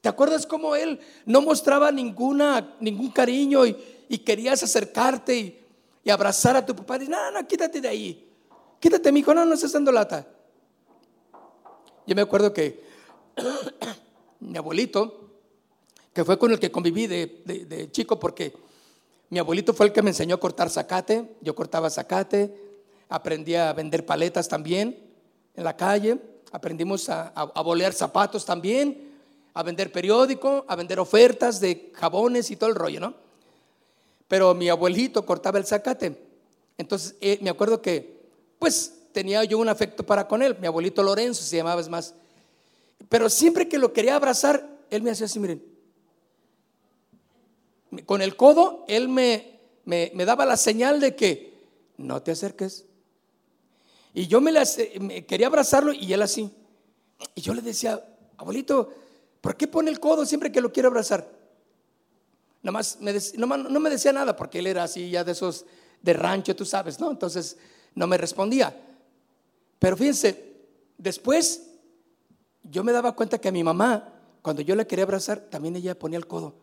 ¿Te 0.00 0.08
acuerdas 0.08 0.46
cómo 0.46 0.74
él 0.74 1.00
no 1.24 1.40
mostraba 1.40 1.92
ninguna, 1.92 2.76
ningún 2.80 3.10
cariño 3.10 3.64
y, 3.64 3.76
y 4.08 4.18
querías 4.18 4.62
acercarte 4.62 5.36
y, 5.38 5.67
y 6.08 6.10
abrazar 6.10 6.56
a 6.56 6.64
tu 6.64 6.74
papá. 6.74 6.98
Dice, 6.98 7.10
no, 7.10 7.30
no, 7.30 7.46
quítate 7.46 7.82
de 7.82 7.88
ahí. 7.88 8.32
Quítate, 8.80 9.12
mi 9.12 9.20
hijo, 9.20 9.34
no, 9.34 9.44
no 9.44 9.52
estás 9.52 9.72
dando 9.72 9.92
lata. 9.92 10.26
Yo 12.06 12.14
me 12.14 12.22
acuerdo 12.22 12.50
que 12.50 12.82
mi 14.40 14.56
abuelito, 14.56 15.32
que 16.14 16.24
fue 16.24 16.38
con 16.38 16.50
el 16.50 16.58
que 16.58 16.70
conviví 16.70 17.06
de, 17.06 17.90
chico, 17.92 18.18
porque 18.18 18.54
mi 19.28 19.38
abuelito 19.38 19.74
fue 19.74 19.84
el 19.84 19.92
que 19.92 20.00
me 20.00 20.08
enseñó 20.08 20.36
a 20.36 20.40
cortar 20.40 20.70
zacate, 20.70 21.36
yo 21.42 21.54
cortaba 21.54 21.90
zacate, 21.90 22.56
aprendí 23.10 23.54
a 23.54 23.74
vender 23.74 24.06
paletas 24.06 24.48
también 24.48 25.12
en 25.54 25.62
la 25.62 25.76
calle, 25.76 26.18
aprendimos 26.52 27.10
a, 27.10 27.34
a, 27.34 27.52
a 27.54 27.60
bolear 27.60 27.92
zapatos 27.92 28.46
también, 28.46 29.12
a 29.52 29.62
vender 29.62 29.92
periódico, 29.92 30.64
a 30.68 30.74
vender 30.74 31.00
ofertas 31.00 31.60
de 31.60 31.92
jabones 31.94 32.50
y 32.50 32.56
todo 32.56 32.70
el 32.70 32.76
rollo, 32.76 32.98
¿no? 32.98 33.27
Pero 34.28 34.54
mi 34.54 34.68
abuelito 34.68 35.24
cortaba 35.24 35.58
el 35.58 35.66
zacate. 35.66 36.16
Entonces 36.76 37.16
eh, 37.20 37.38
me 37.40 37.50
acuerdo 37.50 37.80
que, 37.82 38.20
pues, 38.58 38.94
tenía 39.12 39.42
yo 39.44 39.58
un 39.58 39.68
afecto 39.68 40.04
para 40.04 40.28
con 40.28 40.42
él. 40.42 40.56
Mi 40.60 40.66
abuelito 40.66 41.02
Lorenzo 41.02 41.42
se 41.42 41.56
llamaba, 41.56 41.80
es 41.80 41.88
más. 41.88 42.14
Pero 43.08 43.30
siempre 43.30 43.68
que 43.68 43.78
lo 43.78 43.92
quería 43.92 44.14
abrazar, 44.14 44.68
él 44.90 45.02
me 45.02 45.10
hacía 45.10 45.26
así, 45.26 45.40
miren. 45.40 45.64
Con 48.04 48.20
el 48.20 48.36
codo, 48.36 48.84
él 48.86 49.08
me, 49.08 49.58
me, 49.86 50.24
daba 50.26 50.44
la 50.44 50.58
señal 50.58 51.00
de 51.00 51.16
que 51.16 51.54
no 51.96 52.22
te 52.22 52.32
acerques. 52.32 52.84
Y 54.12 54.26
yo 54.26 54.42
me, 54.42 54.52
me 55.00 55.24
quería 55.24 55.46
abrazarlo 55.46 55.92
y 55.92 56.12
él 56.12 56.20
así. 56.20 56.50
Y 57.34 57.40
yo 57.40 57.54
le 57.54 57.62
decía, 57.62 58.04
abuelito, 58.36 58.92
¿por 59.40 59.56
qué 59.56 59.66
pone 59.66 59.90
el 59.90 59.98
codo 59.98 60.26
siempre 60.26 60.52
que 60.52 60.60
lo 60.60 60.70
quiero 60.70 60.90
abrazar? 60.90 61.37
Nomás 62.62 62.98
me 63.00 63.14
no, 63.36 63.80
me 63.80 63.90
decía 63.90 64.12
nada 64.12 64.34
porque 64.34 64.58
él 64.58 64.66
era 64.66 64.84
así 64.84 65.10
ya 65.10 65.24
de 65.24 65.32
esos 65.32 65.64
de 66.02 66.12
rancho, 66.12 66.54
tú 66.56 66.64
sabes, 66.64 66.98
¿no? 66.98 67.10
Entonces 67.10 67.56
no 67.94 68.06
me 68.06 68.18
respondía. 68.18 68.76
Pero 69.78 69.96
fíjense, 69.96 70.56
después 70.96 71.70
yo 72.64 72.82
me 72.84 72.92
daba 72.92 73.14
cuenta 73.14 73.40
que 73.40 73.48
a 73.48 73.52
mi 73.52 73.62
mamá, 73.62 74.12
cuando 74.42 74.62
yo 74.62 74.74
la 74.74 74.84
quería 74.84 75.04
abrazar, 75.04 75.40
también 75.40 75.76
ella 75.76 75.98
ponía 75.98 76.18
el 76.18 76.26
codo. 76.26 76.54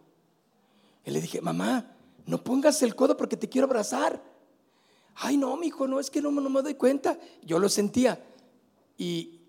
Y 1.06 1.12
le 1.12 1.22
dije, 1.22 1.42
mamá, 1.42 1.96
no 2.26 2.44
pongas 2.44 2.82
el 2.82 2.96
codo 2.96 3.16
porque 3.16 3.38
te 3.38 3.48
quiero 3.48 3.66
abrazar. 3.66 4.22
Ay, 5.16 5.38
no, 5.38 5.56
mi 5.56 5.68
hijo, 5.68 5.88
no, 5.88 6.00
es 6.00 6.10
que 6.10 6.22
no, 6.22 6.30
no 6.30 6.50
me 6.50 6.62
doy 6.62 6.76
cuenta. 6.76 7.18
Yo 7.42 7.58
lo 7.58 7.70
sentía. 7.70 8.22
Y, 8.98 9.40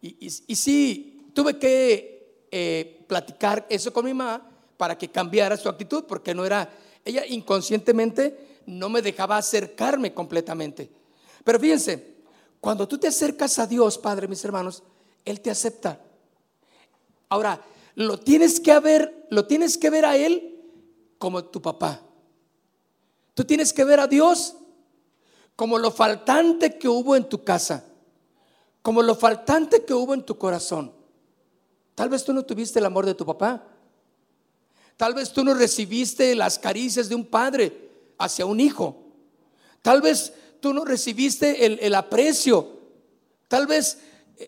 y, 0.00 0.30
sí, 0.30 1.30
tuve 1.32 1.58
que 1.58 2.46
eh, 2.50 3.04
platicar 3.08 3.66
eso 3.70 3.92
con 3.92 4.04
mi 4.04 4.12
mamá 4.12 4.53
para 4.76 4.96
que 4.98 5.10
cambiara 5.10 5.56
su 5.56 5.68
actitud, 5.68 6.04
porque 6.04 6.34
no 6.34 6.44
era, 6.44 6.70
ella 7.04 7.24
inconscientemente 7.26 8.62
no 8.66 8.88
me 8.88 9.02
dejaba 9.02 9.36
acercarme 9.36 10.12
completamente. 10.12 10.90
Pero 11.44 11.60
fíjense, 11.60 12.14
cuando 12.60 12.88
tú 12.88 12.98
te 12.98 13.08
acercas 13.08 13.58
a 13.58 13.66
Dios, 13.66 13.98
Padre, 13.98 14.26
mis 14.26 14.44
hermanos, 14.44 14.82
Él 15.24 15.40
te 15.40 15.50
acepta. 15.50 16.00
Ahora, 17.28 17.60
lo 17.94 18.18
tienes 18.18 18.58
que 18.60 18.78
ver, 18.80 19.26
lo 19.30 19.46
tienes 19.46 19.78
que 19.78 19.90
ver 19.90 20.04
a 20.04 20.16
Él 20.16 20.62
como 21.18 21.44
tu 21.44 21.60
papá. 21.60 22.00
Tú 23.34 23.44
tienes 23.44 23.72
que 23.72 23.84
ver 23.84 24.00
a 24.00 24.06
Dios 24.06 24.56
como 25.56 25.78
lo 25.78 25.90
faltante 25.90 26.78
que 26.78 26.88
hubo 26.88 27.16
en 27.16 27.28
tu 27.28 27.44
casa, 27.44 27.84
como 28.82 29.02
lo 29.02 29.14
faltante 29.14 29.84
que 29.84 29.94
hubo 29.94 30.14
en 30.14 30.24
tu 30.24 30.36
corazón. 30.36 30.92
Tal 31.94 32.08
vez 32.08 32.24
tú 32.24 32.32
no 32.32 32.44
tuviste 32.44 32.78
el 32.78 32.86
amor 32.86 33.06
de 33.06 33.14
tu 33.14 33.24
papá, 33.24 33.64
Tal 34.96 35.14
vez 35.14 35.32
tú 35.32 35.44
no 35.44 35.54
recibiste 35.54 36.34
las 36.34 36.58
caricias 36.58 37.08
de 37.08 37.14
un 37.14 37.24
padre 37.24 37.90
hacia 38.18 38.46
un 38.46 38.60
hijo. 38.60 38.96
Tal 39.82 40.00
vez 40.00 40.32
tú 40.60 40.72
no 40.72 40.84
recibiste 40.84 41.66
el, 41.66 41.78
el 41.80 41.94
aprecio. 41.94 42.80
Tal 43.48 43.66
vez 43.66 43.98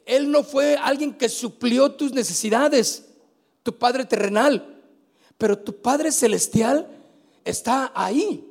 Él 0.04 0.30
no 0.30 0.42
fue 0.42 0.76
alguien 0.76 1.14
que 1.14 1.28
suplió 1.28 1.92
tus 1.92 2.12
necesidades, 2.12 3.04
tu 3.62 3.76
Padre 3.76 4.04
terrenal, 4.04 4.82
pero 5.36 5.58
tu 5.58 5.80
Padre 5.80 6.12
celestial 6.12 6.88
está 7.44 7.92
ahí. 7.94 8.44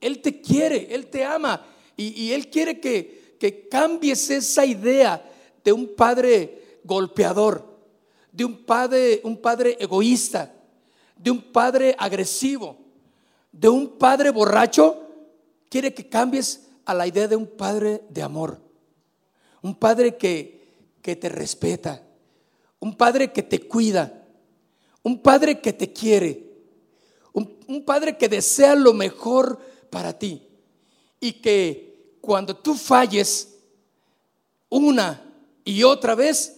Él 0.00 0.20
te 0.20 0.40
quiere, 0.40 0.94
Él 0.94 1.06
te 1.06 1.24
ama 1.24 1.66
y, 1.96 2.32
Él 2.32 2.50
quiere 2.50 2.80
que, 2.80 3.36
que 3.38 3.68
cambies 3.68 4.28
esa 4.30 4.66
idea 4.66 5.30
de 5.64 5.72
un 5.72 5.94
padre 5.94 6.78
golpeador, 6.84 7.78
de 8.30 8.44
un 8.44 8.64
padre, 8.64 9.20
un 9.24 9.40
padre 9.40 9.76
egoísta, 9.80 10.52
de 11.16 11.30
un 11.30 11.40
padre 11.52 11.94
agresivo, 11.98 12.78
de 13.52 13.68
un 13.68 13.98
padre 13.98 14.30
borracho. 14.30 15.00
Quiere 15.68 15.94
que 15.94 16.08
cambies 16.08 16.66
a 16.84 16.94
la 16.94 17.06
idea 17.06 17.28
de 17.28 17.36
un 17.36 17.46
padre 17.46 18.02
de 18.10 18.22
amor, 18.22 18.60
un 19.62 19.74
padre 19.74 20.16
que, 20.16 20.62
que 21.02 21.16
te 21.16 21.28
respeta, 21.28 22.02
un 22.80 22.96
padre 22.96 23.32
que 23.32 23.42
te 23.42 23.60
cuida, 23.60 24.26
un 25.02 25.20
padre 25.20 25.60
que 25.60 25.72
te 25.72 25.92
quiere, 25.92 26.52
un, 27.32 27.58
un 27.66 27.84
padre 27.84 28.16
que 28.16 28.28
desea 28.28 28.74
lo 28.74 28.92
mejor 28.92 29.58
para 29.90 30.18
ti. 30.18 30.46
Y 31.20 31.34
que 31.34 32.16
cuando 32.20 32.56
tú 32.56 32.74
falles 32.74 33.54
una 34.68 35.22
y 35.64 35.82
otra 35.82 36.14
vez, 36.14 36.56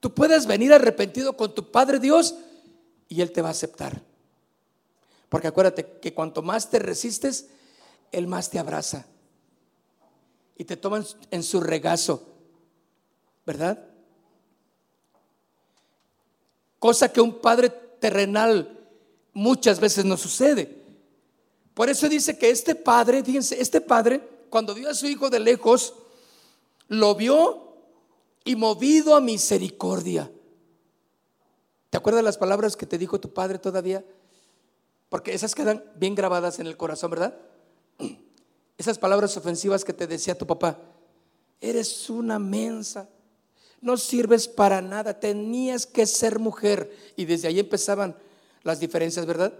tú 0.00 0.14
puedes 0.14 0.46
venir 0.46 0.72
arrepentido 0.72 1.36
con 1.36 1.54
tu 1.54 1.70
Padre 1.70 1.98
Dios 1.98 2.34
y 3.08 3.20
Él 3.20 3.32
te 3.32 3.42
va 3.42 3.48
a 3.48 3.52
aceptar. 3.52 4.02
Porque 5.28 5.48
acuérdate 5.48 5.98
que 6.00 6.14
cuanto 6.14 6.42
más 6.42 6.70
te 6.70 6.78
resistes, 6.78 7.48
Él 8.12 8.26
más 8.26 8.50
te 8.50 8.58
abraza 8.58 9.06
y 10.56 10.64
te 10.64 10.76
toma 10.76 11.04
en 11.30 11.42
su 11.42 11.60
regazo, 11.60 12.22
¿verdad? 13.44 13.84
Cosa 16.78 17.12
que 17.12 17.20
un 17.20 17.40
padre 17.40 17.70
terrenal 17.70 18.78
muchas 19.32 19.80
veces 19.80 20.04
no 20.04 20.16
sucede. 20.16 20.82
Por 21.74 21.90
eso 21.90 22.08
dice 22.08 22.38
que 22.38 22.48
este 22.48 22.74
padre, 22.74 23.22
fíjense, 23.22 23.60
este 23.60 23.80
padre, 23.80 24.20
cuando 24.48 24.74
vio 24.74 24.88
a 24.88 24.94
su 24.94 25.06
hijo 25.06 25.28
de 25.28 25.40
lejos, 25.40 25.94
lo 26.88 27.14
vio 27.14 27.74
y 28.44 28.56
movido 28.56 29.14
a 29.14 29.20
misericordia. 29.20 30.30
¿Te 31.96 31.98
acuerdas 31.98 32.24
las 32.24 32.36
palabras 32.36 32.76
que 32.76 32.84
te 32.84 32.98
dijo 32.98 33.18
tu 33.18 33.32
padre 33.32 33.58
todavía? 33.58 34.04
Porque 35.08 35.32
esas 35.32 35.54
quedan 35.54 35.82
bien 35.94 36.14
grabadas 36.14 36.58
en 36.58 36.66
el 36.66 36.76
corazón, 36.76 37.10
¿verdad? 37.12 37.34
Esas 38.76 38.98
palabras 38.98 39.34
ofensivas 39.38 39.82
que 39.82 39.94
te 39.94 40.06
decía 40.06 40.36
tu 40.36 40.46
papá. 40.46 40.78
Eres 41.58 42.10
una 42.10 42.38
mensa. 42.38 43.08
No 43.80 43.96
sirves 43.96 44.46
para 44.46 44.82
nada. 44.82 45.18
Tenías 45.18 45.86
que 45.86 46.04
ser 46.04 46.38
mujer. 46.38 46.94
Y 47.16 47.24
desde 47.24 47.48
ahí 47.48 47.60
empezaban 47.60 48.14
las 48.62 48.78
diferencias, 48.78 49.24
¿verdad? 49.24 49.54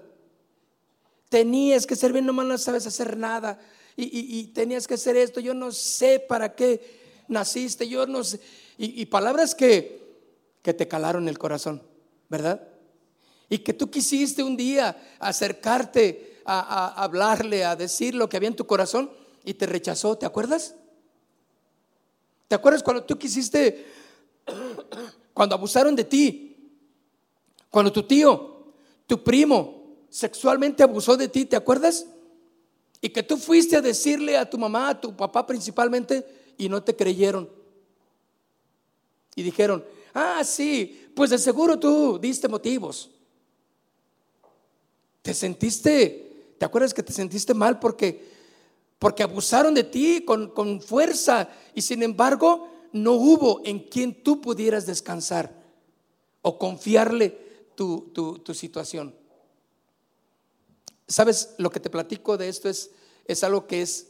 Tenías 1.31 1.87
que 1.87 1.97
servir, 1.97 2.23
nomás 2.23 2.45
no 2.45 2.59
sabes 2.59 2.87
hacer 2.87 3.17
nada. 3.17 3.59
Y, 3.97 4.49
tenías 4.49 4.87
que 4.87 4.93
hacer 4.93 5.17
esto. 5.17 5.41
Yo 5.41 5.55
no 5.55 5.73
sé 5.73 6.21
para 6.21 6.55
qué 6.55 7.25
naciste. 7.29 7.89
Yo 7.89 8.07
no 8.07 8.23
sé. 8.23 8.41
Y, 8.77 9.07
palabras 9.07 9.55
que, 9.55 10.03
que 10.61 10.75
te 10.75 10.87
calaron 10.87 11.31
el 11.31 11.39
corazón, 11.39 11.96
¿verdad? 12.29 12.69
Y 13.49 13.59
que 13.59 13.73
tú 13.73 13.91
quisiste 13.91 14.43
un 14.43 14.57
día 14.57 14.97
acercarte 15.19 16.41
a, 16.45 16.61
a, 16.61 17.03
hablarle, 17.05 17.65
a 17.65 17.77
decir 17.77 18.15
lo 18.15 18.29
que 18.29 18.37
había 18.37 18.49
en 18.49 18.57
tu 18.57 18.67
corazón 18.67 19.11
y 19.45 19.55
te 19.55 19.67
rechazó. 19.67 20.17
¿Te 20.19 20.27
acuerdas? 20.27 20.75
¿Te 22.49 22.55
acuerdas 22.55 22.83
cuando 22.83 23.05
tú 23.05 23.19
quisiste, 23.19 23.87
cuando 25.35 25.55
abusaron 25.55 25.97
de 25.97 26.05
ti? 26.05 26.57
Cuando 27.71 27.93
tu 27.93 28.05
tío, 28.05 28.73
tu 29.07 29.23
primo, 29.23 30.07
sexualmente 30.09 30.83
abusó 30.83 31.17
de 31.17 31.29
ti, 31.29 31.45
¿te 31.45 31.57
acuerdas? 31.57 32.07
Y 33.01 33.11
que 33.11 33.23
tú 33.23 33.37
fuiste 33.37 33.77
a 33.77 33.81
decirle 33.81 34.37
a 34.37 34.49
tu 34.49 34.59
mamá, 34.59 34.91
a 34.91 35.01
tu 35.01 35.15
papá 35.15 35.47
principalmente, 35.47 36.27
y 36.57 36.69
no 36.69 36.83
te 36.83 36.97
creyeron. 36.97 37.51
Y 39.35 39.43
dijeron, 39.43 39.85
ah, 40.15 40.43
sí, 40.45 41.06
pues 41.17 41.31
de 41.31 41.39
seguro 41.39 41.79
tú 41.79 42.19
diste 42.19 42.47
motivos. 42.47 43.09
Te 45.23 45.33
sentiste, 45.33 46.53
¿te 46.59 46.67
acuerdas 46.67 46.93
que 46.93 47.03
te 47.03 47.11
sentiste 47.11 47.55
mal 47.55 47.79
porque, 47.79 48.23
porque 48.99 49.23
abusaron 49.23 49.73
de 49.73 49.85
ti 49.85 50.25
con, 50.27 50.51
con 50.51 50.79
fuerza 50.83 51.49
y 51.75 51.81
sin 51.81 52.03
embargo 52.03 52.69
no 52.93 53.13
hubo 53.13 53.63
en 53.65 53.79
quien 53.79 54.23
tú 54.23 54.43
pudieras 54.43 54.85
descansar 54.85 55.65
o 56.43 56.59
confiarle 56.59 57.31
tu, 57.75 58.11
tu, 58.13 58.39
tu 58.41 58.53
situación? 58.53 59.15
¿Sabes? 61.09 61.55
Lo 61.57 61.71
que 61.71 61.81
te 61.81 61.89
platico 61.89 62.37
de 62.37 62.51
esto 62.51 62.69
es, 62.69 62.91
es 63.25 63.43
algo 63.43 63.67
que 63.67 63.81
es 63.81 64.09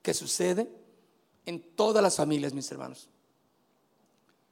que 0.00 0.14
sucede 0.14 0.70
en 1.44 1.60
todas 1.76 2.02
las 2.02 2.16
familias, 2.16 2.54
mis 2.54 2.72
hermanos. 2.72 3.10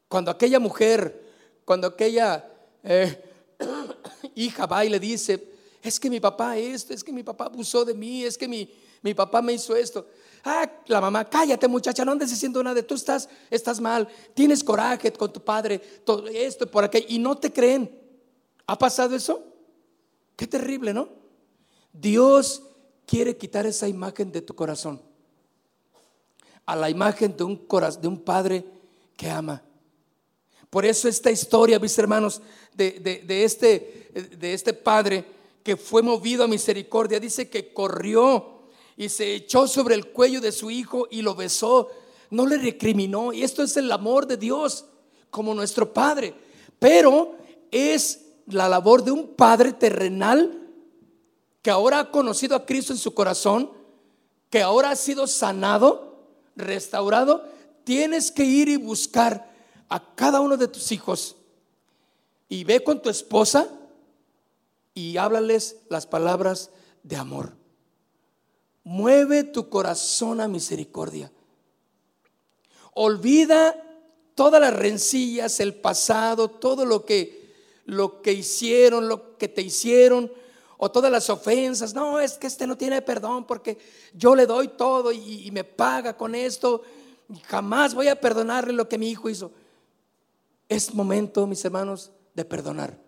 Cuando 0.06 0.30
aquella 0.30 0.60
mujer, 0.60 1.23
cuando 1.64 1.88
aquella 1.88 2.44
eh, 2.82 3.22
hija 4.34 4.66
va 4.66 4.84
y 4.84 4.88
le 4.88 5.00
dice, 5.00 5.52
es 5.82 5.98
que 5.98 6.10
mi 6.10 6.20
papá 6.20 6.56
esto, 6.56 6.94
es 6.94 7.04
que 7.04 7.12
mi 7.12 7.22
papá 7.22 7.46
abusó 7.46 7.84
de 7.84 7.94
mí, 7.94 8.24
es 8.24 8.38
que 8.38 8.48
mi, 8.48 8.70
mi 9.02 9.14
papá 9.14 9.42
me 9.42 9.52
hizo 9.52 9.74
esto. 9.76 10.06
Ah, 10.44 10.70
la 10.86 11.00
mamá, 11.00 11.24
cállate 11.24 11.68
muchacha, 11.68 12.04
no 12.04 12.12
andes 12.12 12.30
diciendo 12.30 12.62
nada, 12.62 12.82
tú 12.82 12.94
estás, 12.94 13.28
estás 13.50 13.80
mal, 13.80 14.08
tienes 14.34 14.62
coraje 14.62 15.12
con 15.12 15.32
tu 15.32 15.42
padre, 15.42 15.78
todo 15.78 16.26
esto 16.28 16.70
por 16.70 16.84
aquello, 16.84 17.06
y 17.08 17.18
no 17.18 17.36
te 17.36 17.52
creen. 17.52 17.90
¿Ha 18.66 18.78
pasado 18.78 19.14
eso? 19.16 19.42
Qué 20.36 20.46
terrible, 20.46 20.92
¿no? 20.92 21.08
Dios 21.92 22.62
quiere 23.06 23.36
quitar 23.36 23.66
esa 23.66 23.88
imagen 23.88 24.32
de 24.32 24.42
tu 24.42 24.54
corazón 24.54 25.00
a 26.66 26.76
la 26.76 26.90
imagen 26.90 27.36
de 27.36 27.44
un, 27.44 27.66
de 28.00 28.08
un 28.08 28.18
padre 28.18 28.64
que 29.16 29.30
ama. 29.30 29.62
Por 30.74 30.84
eso 30.84 31.06
esta 31.06 31.30
historia, 31.30 31.78
mis 31.78 31.96
hermanos, 31.98 32.42
de, 32.72 33.24
este, 33.44 34.10
de 34.36 34.54
este 34.54 34.72
padre 34.72 35.24
que 35.62 35.76
fue 35.76 36.02
movido 36.02 36.42
a 36.42 36.48
misericordia, 36.48 37.20
dice 37.20 37.48
que 37.48 37.72
corrió 37.72 38.62
y 38.96 39.08
se 39.08 39.36
echó 39.36 39.68
sobre 39.68 39.94
el 39.94 40.08
cuello 40.08 40.40
de 40.40 40.50
su 40.50 40.72
hijo 40.72 41.06
y 41.12 41.22
lo 41.22 41.36
besó, 41.36 41.90
no 42.30 42.44
le 42.44 42.58
recriminó. 42.58 43.32
Y 43.32 43.44
esto 43.44 43.62
es 43.62 43.76
el 43.76 43.92
amor 43.92 44.26
de 44.26 44.36
Dios 44.36 44.86
como 45.30 45.54
nuestro 45.54 45.92
Padre. 45.92 46.34
Pero 46.80 47.36
es 47.70 48.22
la 48.48 48.68
labor 48.68 49.04
de 49.04 49.12
un 49.12 49.28
Padre 49.28 49.74
terrenal 49.74 50.60
que 51.62 51.70
ahora 51.70 52.00
ha 52.00 52.10
conocido 52.10 52.56
a 52.56 52.66
Cristo 52.66 52.92
en 52.92 52.98
su 52.98 53.14
corazón, 53.14 53.70
que 54.50 54.60
ahora 54.60 54.90
ha 54.90 54.96
sido 54.96 55.28
sanado, 55.28 56.32
restaurado, 56.56 57.44
tienes 57.84 58.32
que 58.32 58.42
ir 58.42 58.68
y 58.68 58.76
buscar 58.76 59.53
a 59.88 60.14
cada 60.14 60.40
uno 60.40 60.56
de 60.56 60.68
tus 60.68 60.92
hijos 60.92 61.36
y 62.48 62.64
ve 62.64 62.82
con 62.82 63.00
tu 63.00 63.10
esposa 63.10 63.68
y 64.94 65.16
háblales 65.16 65.76
las 65.88 66.06
palabras 66.06 66.70
de 67.02 67.16
amor. 67.16 67.54
Mueve 68.84 69.44
tu 69.44 69.68
corazón 69.68 70.40
a 70.40 70.48
misericordia. 70.48 71.32
Olvida 72.92 73.74
todas 74.34 74.60
las 74.60 74.74
rencillas, 74.74 75.58
el 75.60 75.74
pasado, 75.74 76.48
todo 76.48 76.84
lo 76.84 77.04
que 77.04 77.44
lo 77.86 78.22
que 78.22 78.32
hicieron, 78.32 79.08
lo 79.08 79.36
que 79.36 79.48
te 79.48 79.62
hicieron, 79.62 80.32
o 80.76 80.90
todas 80.90 81.10
las 81.10 81.30
ofensas. 81.30 81.94
No, 81.94 82.20
es 82.20 82.34
que 82.34 82.46
este 82.46 82.66
no 82.66 82.76
tiene 82.76 83.02
perdón 83.02 83.46
porque 83.46 83.78
yo 84.12 84.34
le 84.34 84.46
doy 84.46 84.68
todo 84.68 85.12
y, 85.12 85.50
me 85.52 85.64
paga 85.64 86.16
con 86.16 86.34
esto. 86.34 86.82
Y 87.28 87.38
jamás 87.40 87.94
voy 87.94 88.08
a 88.08 88.20
perdonarle 88.20 88.72
lo 88.72 88.88
que 88.88 88.98
mi 88.98 89.10
hijo 89.10 89.28
hizo. 89.28 89.52
Es 90.74 90.92
momento, 90.92 91.46
mis 91.46 91.64
hermanos, 91.64 92.10
de 92.34 92.44
perdonar. 92.44 92.98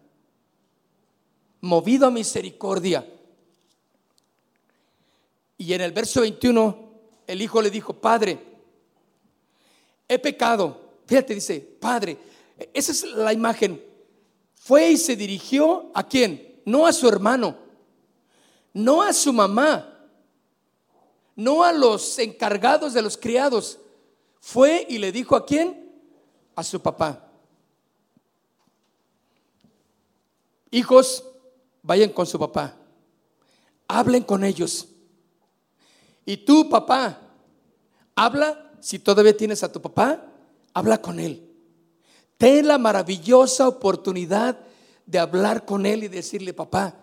Movido 1.60 2.06
a 2.06 2.10
misericordia. 2.10 3.06
Y 5.58 5.72
en 5.72 5.80
el 5.80 5.92
verso 5.92 6.20
21, 6.20 6.90
el 7.26 7.42
hijo 7.42 7.60
le 7.60 7.70
dijo, 7.70 7.92
Padre, 7.94 8.38
he 10.06 10.18
pecado. 10.18 10.80
Fíjate, 11.06 11.34
dice, 11.34 11.60
Padre, 11.60 12.16
esa 12.72 12.92
es 12.92 13.04
la 13.04 13.32
imagen. 13.32 13.82
Fue 14.54 14.90
y 14.90 14.96
se 14.96 15.16
dirigió 15.16 15.90
a 15.94 16.06
quién? 16.06 16.46
no 16.66 16.84
a 16.86 16.92
su 16.92 17.08
hermano, 17.08 17.56
no 18.74 19.00
a 19.00 19.12
su 19.12 19.32
mamá, 19.32 19.96
no 21.34 21.62
a 21.62 21.72
los 21.72 22.18
encargados 22.18 22.92
de 22.92 23.00
los 23.00 23.16
criados. 23.16 23.78
Fue 24.40 24.84
y 24.88 24.98
le 24.98 25.12
dijo 25.12 25.36
a 25.36 25.46
quién? 25.46 25.92
A 26.54 26.62
su 26.62 26.80
papá. 26.80 27.25
Hijos, 30.70 31.24
vayan 31.82 32.10
con 32.10 32.26
su 32.26 32.38
papá. 32.38 32.76
Hablen 33.88 34.22
con 34.22 34.44
ellos. 34.44 34.88
Y 36.24 36.38
tú, 36.38 36.68
papá, 36.68 37.26
Habla, 38.16 38.72
si 38.80 38.98
todavía 38.98 39.36
tienes 39.36 39.62
a 39.62 39.70
tu 39.70 39.80
papá, 39.80 40.24
habla 40.72 41.02
con 41.02 41.20
él. 41.20 41.52
Ten 42.38 42.66
la 42.66 42.78
maravillosa 42.78 43.68
oportunidad 43.68 44.58
de 45.04 45.18
hablar 45.18 45.66
con 45.66 45.84
él 45.84 46.02
y 46.02 46.08
decirle, 46.08 46.54
papá, 46.54 46.96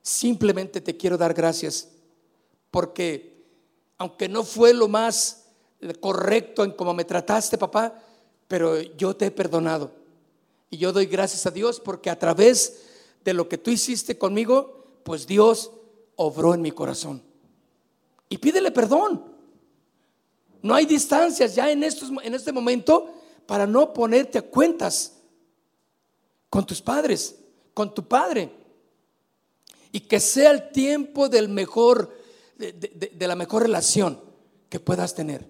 simplemente 0.00 0.80
te 0.80 0.96
quiero 0.96 1.18
dar 1.18 1.34
gracias, 1.34 1.90
porque 2.70 3.44
aunque 3.98 4.28
no 4.28 4.42
fue 4.42 4.72
lo 4.72 4.88
más 4.88 5.44
correcto 6.00 6.64
en 6.64 6.72
cómo 6.72 6.94
me 6.94 7.04
trataste, 7.04 7.58
papá, 7.58 8.02
pero 8.48 8.80
yo 8.80 9.14
te 9.14 9.26
he 9.26 9.30
perdonado. 9.30 9.92
Y 10.70 10.78
yo 10.78 10.92
doy 10.92 11.06
gracias 11.06 11.44
a 11.44 11.50
Dios 11.50 11.78
porque 11.78 12.08
a 12.08 12.18
través 12.18 12.86
de 13.24 13.34
lo 13.34 13.48
que 13.48 13.58
tú 13.58 13.70
hiciste 13.70 14.18
conmigo, 14.18 15.00
pues 15.04 15.26
Dios 15.26 15.70
obró 16.16 16.54
en 16.54 16.62
mi 16.62 16.70
corazón. 16.70 17.22
Y 18.28 18.38
pídele 18.38 18.70
perdón. 18.70 19.24
No 20.62 20.74
hay 20.74 20.86
distancias 20.86 21.54
ya 21.54 21.70
en, 21.70 21.84
estos, 21.84 22.10
en 22.22 22.34
este 22.34 22.52
momento 22.52 23.14
para 23.46 23.66
no 23.66 23.92
ponerte 23.92 24.38
a 24.38 24.42
cuentas 24.42 25.14
con 26.50 26.66
tus 26.66 26.82
padres, 26.82 27.36
con 27.74 27.94
tu 27.94 28.06
padre. 28.06 28.52
Y 29.92 30.00
que 30.00 30.20
sea 30.20 30.50
el 30.50 30.70
tiempo 30.70 31.28
del 31.28 31.48
mejor, 31.48 32.14
de, 32.56 33.26
la 33.26 33.36
mejor 33.36 33.62
relación 33.62 34.20
que 34.68 34.80
puedas 34.80 35.14
tener. 35.14 35.46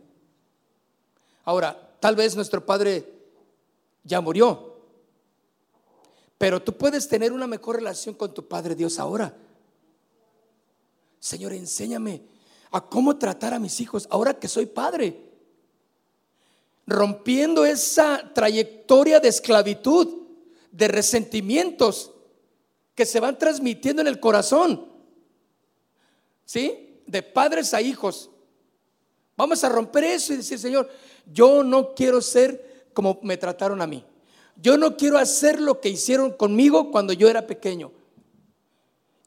Ahora, 1.44 1.96
tal 1.98 2.14
vez 2.14 2.36
nuestro 2.36 2.64
padre 2.64 3.04
ya 4.04 4.20
murió, 4.20 4.67
pero 6.38 6.62
tú 6.62 6.76
puedes 6.76 7.08
tener 7.08 7.32
una 7.32 7.46
mejor 7.46 7.76
relación 7.76 8.14
con 8.14 8.32
tu 8.32 8.46
Padre 8.46 8.74
Dios 8.74 8.98
ahora. 8.98 9.36
Señor, 11.18 11.52
enséñame 11.52 12.22
a 12.70 12.80
cómo 12.80 13.18
tratar 13.18 13.52
a 13.52 13.58
mis 13.58 13.80
hijos 13.80 14.06
ahora 14.10 14.38
que 14.38 14.46
soy 14.46 14.66
padre 14.66 15.28
rompiendo 16.88 17.66
esa 17.66 18.32
trayectoria 18.34 19.20
de 19.20 19.28
esclavitud, 19.28 20.22
de 20.72 20.88
resentimientos 20.88 22.12
que 22.94 23.04
se 23.04 23.20
van 23.20 23.38
transmitiendo 23.38 24.00
en 24.00 24.08
el 24.08 24.18
corazón. 24.18 24.88
¿Sí? 26.46 27.02
De 27.06 27.22
padres 27.22 27.74
a 27.74 27.82
hijos. 27.82 28.30
Vamos 29.36 29.62
a 29.62 29.68
romper 29.68 30.04
eso 30.04 30.32
y 30.32 30.38
decir, 30.38 30.58
Señor, 30.58 30.88
yo 31.30 31.62
no 31.62 31.94
quiero 31.94 32.22
ser 32.22 32.90
como 32.94 33.20
me 33.22 33.36
trataron 33.36 33.82
a 33.82 33.86
mí. 33.86 34.02
Yo 34.60 34.76
no 34.76 34.96
quiero 34.96 35.18
hacer 35.18 35.60
lo 35.60 35.80
que 35.80 35.88
hicieron 35.88 36.32
conmigo 36.32 36.90
cuando 36.90 37.12
yo 37.12 37.28
era 37.28 37.46
pequeño. 37.46 37.92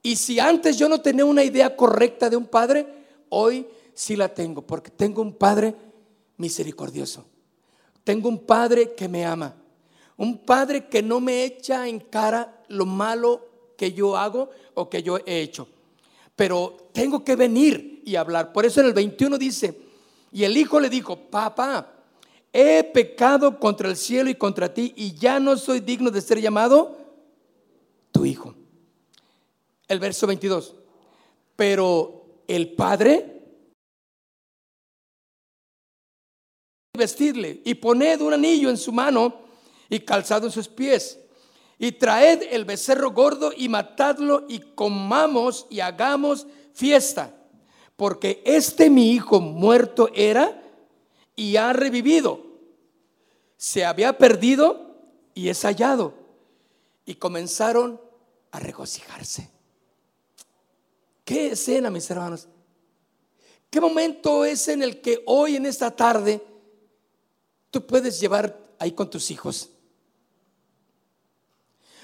Y 0.04 0.18
si 0.18 0.40
antes 0.40 0.78
yo 0.78 0.90
no 0.90 1.00
tenía 1.00 1.26
una 1.26 1.44
idea 1.44 1.76
correcta 1.76 2.30
de 2.30 2.36
un 2.36 2.46
padre, 2.46 2.86
hoy 3.30 3.68
sí 3.94 4.16
la 4.16 4.34
tengo, 4.34 4.62
porque 4.62 4.92
tengo 4.92 5.22
un 5.22 5.34
padre 5.34 5.74
misericordioso. 6.38 7.26
Tengo 8.04 8.28
un 8.28 8.40
padre 8.40 8.94
que 8.94 9.08
me 9.08 9.26
ama. 9.26 9.56
Un 10.18 10.40
padre 10.40 10.88
que 10.88 11.02
no 11.02 11.20
me 11.20 11.46
echa 11.46 11.88
en 11.88 12.00
cara 12.00 12.64
lo 12.68 12.86
malo 12.86 13.48
que 13.78 13.94
yo 13.94 14.18
hago 14.18 14.50
o 14.74 14.90
que 14.90 15.02
yo 15.02 15.18
he 15.26 15.42
hecho. 15.42 15.68
Pero 16.36 16.90
tengo 16.92 17.24
que 17.24 17.36
venir 17.36 18.02
y 18.06 18.16
hablar. 18.16 18.52
Por 18.52 18.66
eso 18.66 18.82
en 18.82 18.88
el 18.88 18.94
21 18.94 19.38
dice, 19.38 19.80
y 20.32 20.44
el 20.44 20.58
hijo 20.58 20.80
le 20.80 20.90
dijo, 20.90 21.16
papá, 21.16 22.01
he 22.54 22.84
pecado 22.84 23.60
contra 23.60 23.90
el 23.90 23.96
cielo 23.96 24.30
y 24.30 24.36
contra 24.36 24.74
ti 24.74 24.94
y 24.96 25.14
ya 25.14 25.40
no 25.40 25.58
soy 25.58 25.80
digno 25.80 26.12
de 26.12 26.22
ser 26.22 26.40
llamado 26.42 26.98
tu 28.12 28.26
hijo. 28.26 28.54
El 29.88 30.00
verso 30.00 30.28
22. 30.28 30.76
Pero 31.56 32.44
el 32.48 32.74
padre 32.74 33.42
vestirle 36.94 37.62
y 37.64 37.76
poned 37.76 38.22
un 38.22 38.34
anillo 38.34 38.70
en 38.70 38.78
su 38.78 38.92
mano 38.92 39.42
y 39.90 40.00
calzado 40.00 40.48
en 40.48 40.52
sus 40.52 40.68
pies. 40.68 41.20
Y 41.80 41.94
traed 41.94 42.44
el 42.52 42.66
becerro 42.66 43.12
gordo 43.12 43.52
y 43.56 43.68
matadlo 43.68 44.46
y 44.48 44.60
comamos 44.60 45.66
y 45.70 45.80
hagamos 45.80 46.46
fiesta. 46.74 47.36
Porque 47.96 48.42
este 48.46 48.90
mi 48.90 49.12
hijo 49.14 49.42
muerto 49.42 50.10
era 50.14 50.61
y 51.36 51.56
ha 51.58 51.74
revivido. 51.74 52.46
Se 53.58 53.86
había 53.86 54.18
perdido 54.18 54.96
y 55.34 55.50
es 55.50 55.62
hallado. 55.64 56.14
Y 57.06 57.16
comenzaron 57.16 58.00
a 58.52 58.60
regocijarse. 58.60 59.50
¿Qué 61.26 61.52
escena, 61.52 61.90
mis 61.90 62.10
hermanos? 62.10 62.48
¿Qué 63.70 63.80
momento 63.80 64.44
es 64.46 64.68
en 64.68 64.84
el 64.84 65.02
que 65.02 65.24
hoy, 65.26 65.56
en 65.56 65.66
esta 65.66 65.92
tarde, 65.92 66.44
tú 67.72 67.86
puedes 67.86 68.20
llevar 68.20 68.62
ahí 68.82 68.92
con 68.92 69.10
tus 69.10 69.30
hijos. 69.30 69.70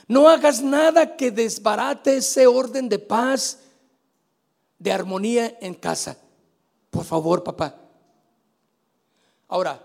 No 0.08 0.30
hagas 0.30 0.62
nada 0.62 1.18
que 1.18 1.32
desbarate 1.32 2.18
ese 2.18 2.46
orden 2.46 2.88
de 2.88 3.00
paz, 3.00 3.60
de 4.78 4.92
armonía 4.92 5.58
en 5.60 5.74
casa. 5.74 6.18
Por 6.92 7.04
favor, 7.04 7.44
papá. 7.44 7.87
Ahora, 9.48 9.84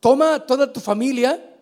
toma 0.00 0.34
a 0.34 0.46
toda 0.46 0.72
tu 0.72 0.80
familia, 0.80 1.54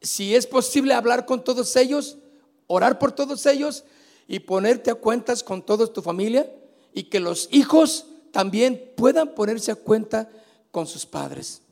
si 0.00 0.34
es 0.34 0.46
posible 0.46 0.94
hablar 0.94 1.26
con 1.26 1.42
todos 1.42 1.74
ellos, 1.76 2.18
orar 2.66 2.98
por 2.98 3.12
todos 3.12 3.44
ellos 3.46 3.84
y 4.28 4.40
ponerte 4.40 4.90
a 4.90 4.94
cuentas 4.94 5.42
con 5.42 5.62
toda 5.62 5.86
tu 5.86 6.02
familia 6.02 6.50
y 6.92 7.04
que 7.04 7.20
los 7.20 7.48
hijos 7.50 8.06
también 8.32 8.92
puedan 8.96 9.34
ponerse 9.34 9.72
a 9.72 9.76
cuenta 9.76 10.28
con 10.70 10.86
sus 10.86 11.06
padres. 11.06 11.62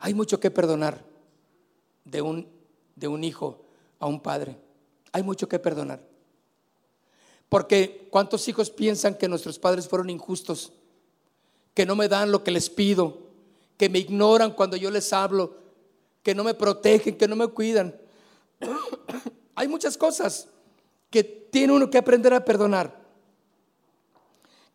Hay 0.00 0.14
mucho 0.14 0.38
que 0.38 0.50
perdonar 0.50 1.04
de 2.04 2.22
un, 2.22 2.48
de 2.96 3.08
un 3.08 3.24
hijo 3.24 3.64
a 3.98 4.06
un 4.06 4.20
padre. 4.20 4.56
Hay 5.12 5.22
mucho 5.22 5.48
que 5.48 5.58
perdonar. 5.58 6.00
Porque 7.48 8.08
¿cuántos 8.10 8.48
hijos 8.48 8.70
piensan 8.70 9.14
que 9.14 9.28
nuestros 9.28 9.58
padres 9.58 9.86
fueron 9.88 10.10
injustos? 10.10 10.72
Que 11.74 11.86
no 11.86 11.96
me 11.96 12.08
dan 12.08 12.30
lo 12.30 12.44
que 12.44 12.50
les 12.50 12.68
pido, 12.68 13.18
que 13.76 13.88
me 13.88 13.98
ignoran 13.98 14.52
cuando 14.52 14.76
yo 14.76 14.90
les 14.90 15.12
hablo, 15.12 15.56
que 16.22 16.34
no 16.34 16.44
me 16.44 16.54
protegen, 16.54 17.16
que 17.16 17.28
no 17.28 17.36
me 17.36 17.48
cuidan. 17.48 17.98
Hay 19.54 19.68
muchas 19.68 19.96
cosas 19.96 20.48
que 21.10 21.22
tiene 21.24 21.72
uno 21.72 21.90
que 21.90 21.98
aprender 21.98 22.32
a 22.34 22.44
perdonar. 22.44 23.02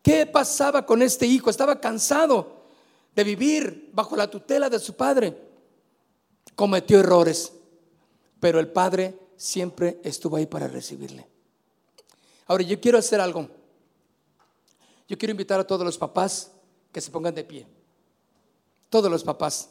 ¿Qué 0.02 0.26
pasaba 0.26 0.86
con 0.86 1.02
este 1.02 1.26
hijo? 1.26 1.50
Estaba 1.50 1.80
cansado 1.80 2.62
de 3.14 3.24
vivir 3.24 3.90
bajo 3.92 4.16
la 4.16 4.30
tutela 4.30 4.70
de 4.70 4.78
su 4.78 4.94
padre, 4.94 5.36
cometió 6.54 7.00
errores, 7.00 7.52
pero 8.38 8.60
el 8.60 8.68
padre 8.68 9.18
siempre 9.36 10.00
estuvo 10.04 10.36
ahí 10.36 10.46
para 10.46 10.68
recibirle. 10.68 11.26
Ahora, 12.46 12.62
yo 12.62 12.80
quiero 12.80 12.98
hacer 12.98 13.20
algo. 13.20 13.48
Yo 15.08 15.18
quiero 15.18 15.32
invitar 15.32 15.58
a 15.58 15.66
todos 15.66 15.84
los 15.84 15.98
papás 15.98 16.52
que 16.92 17.00
se 17.00 17.10
pongan 17.10 17.34
de 17.34 17.44
pie. 17.44 17.66
Todos 18.90 19.10
los 19.10 19.24
papás. 19.24 19.70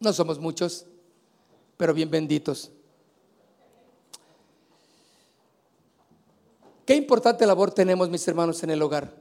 No 0.00 0.12
somos 0.12 0.38
muchos, 0.38 0.86
pero 1.76 1.94
bien 1.94 2.10
benditos. 2.10 2.70
Qué 6.84 6.94
importante 6.94 7.44
labor 7.46 7.72
tenemos, 7.72 8.08
mis 8.08 8.26
hermanos, 8.28 8.62
en 8.62 8.70
el 8.70 8.80
hogar. 8.80 9.12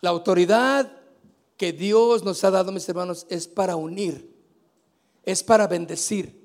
La 0.00 0.10
autoridad 0.10 1.00
que 1.56 1.72
Dios 1.72 2.24
nos 2.24 2.42
ha 2.42 2.50
dado, 2.50 2.72
mis 2.72 2.88
hermanos, 2.88 3.24
es 3.30 3.46
para 3.46 3.76
unir, 3.76 4.34
es 5.24 5.44
para 5.44 5.68
bendecir, 5.68 6.41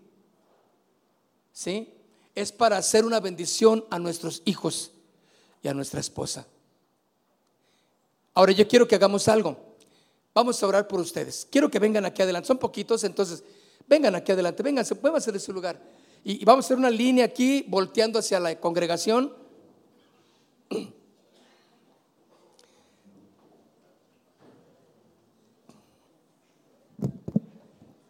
¿sí? 1.57 1.91
Es 2.35 2.51
para 2.51 2.77
hacer 2.77 3.03
una 3.03 3.19
bendición 3.19 3.83
a 3.89 3.97
nuestros 3.97 4.43
hijos 4.45 4.91
y 5.63 5.67
a 5.67 5.73
nuestra 5.73 5.99
esposa. 5.99 6.45
Ahora 8.35 8.51
yo 8.51 8.67
quiero 8.67 8.87
que 8.87 8.93
hagamos 8.93 9.27
algo. 9.27 9.57
Vamos 10.35 10.61
a 10.61 10.67
orar 10.67 10.87
por 10.87 10.99
ustedes. 10.99 11.47
Quiero 11.49 11.71
que 11.71 11.79
vengan 11.79 12.05
aquí 12.05 12.21
adelante. 12.21 12.45
Son 12.45 12.59
poquitos, 12.59 13.03
entonces 13.03 13.43
vengan 13.87 14.13
aquí 14.13 14.31
adelante. 14.31 14.61
Vengan, 14.61 14.85
se 14.85 14.93
pueden 14.93 15.17
hacer 15.17 15.33
de 15.33 15.39
su 15.39 15.51
lugar. 15.51 15.81
Y 16.23 16.45
vamos 16.45 16.65
a 16.65 16.67
hacer 16.67 16.77
una 16.77 16.91
línea 16.91 17.25
aquí, 17.25 17.65
volteando 17.67 18.19
hacia 18.19 18.39
la 18.39 18.59
congregación. 18.59 19.33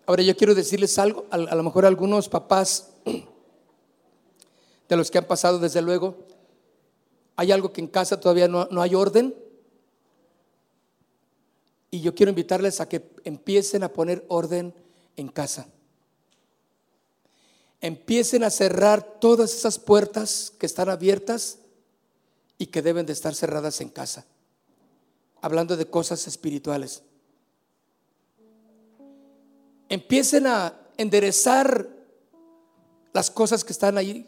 Ahora 0.06 0.22
yo 0.22 0.36
quiero 0.36 0.54
decirles 0.54 1.00
algo, 1.00 1.26
a, 1.32 1.38
lo 1.38 1.64
mejor 1.64 1.86
algunos 1.86 2.28
papás 2.28 2.91
de 4.88 4.96
los 4.96 5.12
que 5.12 5.18
han 5.18 5.26
pasado 5.26 5.60
desde 5.60 5.82
luego, 5.82 6.28
hay 7.36 7.52
algo 7.52 7.72
que 7.72 7.82
en 7.82 7.88
casa 7.88 8.20
todavía 8.20 8.48
no, 8.48 8.68
no 8.72 8.82
hay 8.82 8.96
orden. 8.96 9.36
Y 11.92 12.02
yo 12.02 12.16
quiero 12.16 12.32
invitarles 12.32 12.82
a 12.82 12.90
que 12.90 13.12
empiecen 13.24 13.84
a 13.84 13.94
poner 13.94 14.26
orden 14.28 14.74
en 15.16 15.30
casa. 15.30 15.68
empiecen 17.80 18.44
a 18.44 18.50
cerrar 18.50 19.20
todas 19.20 19.54
esas 19.54 19.78
puertas 19.78 20.52
que 20.58 20.66
están 20.66 20.90
abiertas 20.90 21.60
y 22.58 22.68
que 22.68 22.82
deben 22.82 23.06
de 23.06 23.14
estar 23.14 23.36
cerradas 23.36 23.82
en 23.82 23.90
casa. 23.90 24.26
Hablando 25.42 25.78
de 25.78 25.86
cosas 25.86 26.26
espirituales. 26.26 27.04
Empiecen 29.90 30.48
a 30.48 30.74
enderezar 30.98 31.88
las 33.14 33.30
cosas 33.30 33.64
que 33.64 33.74
están 33.74 33.98
ahí 33.98 34.28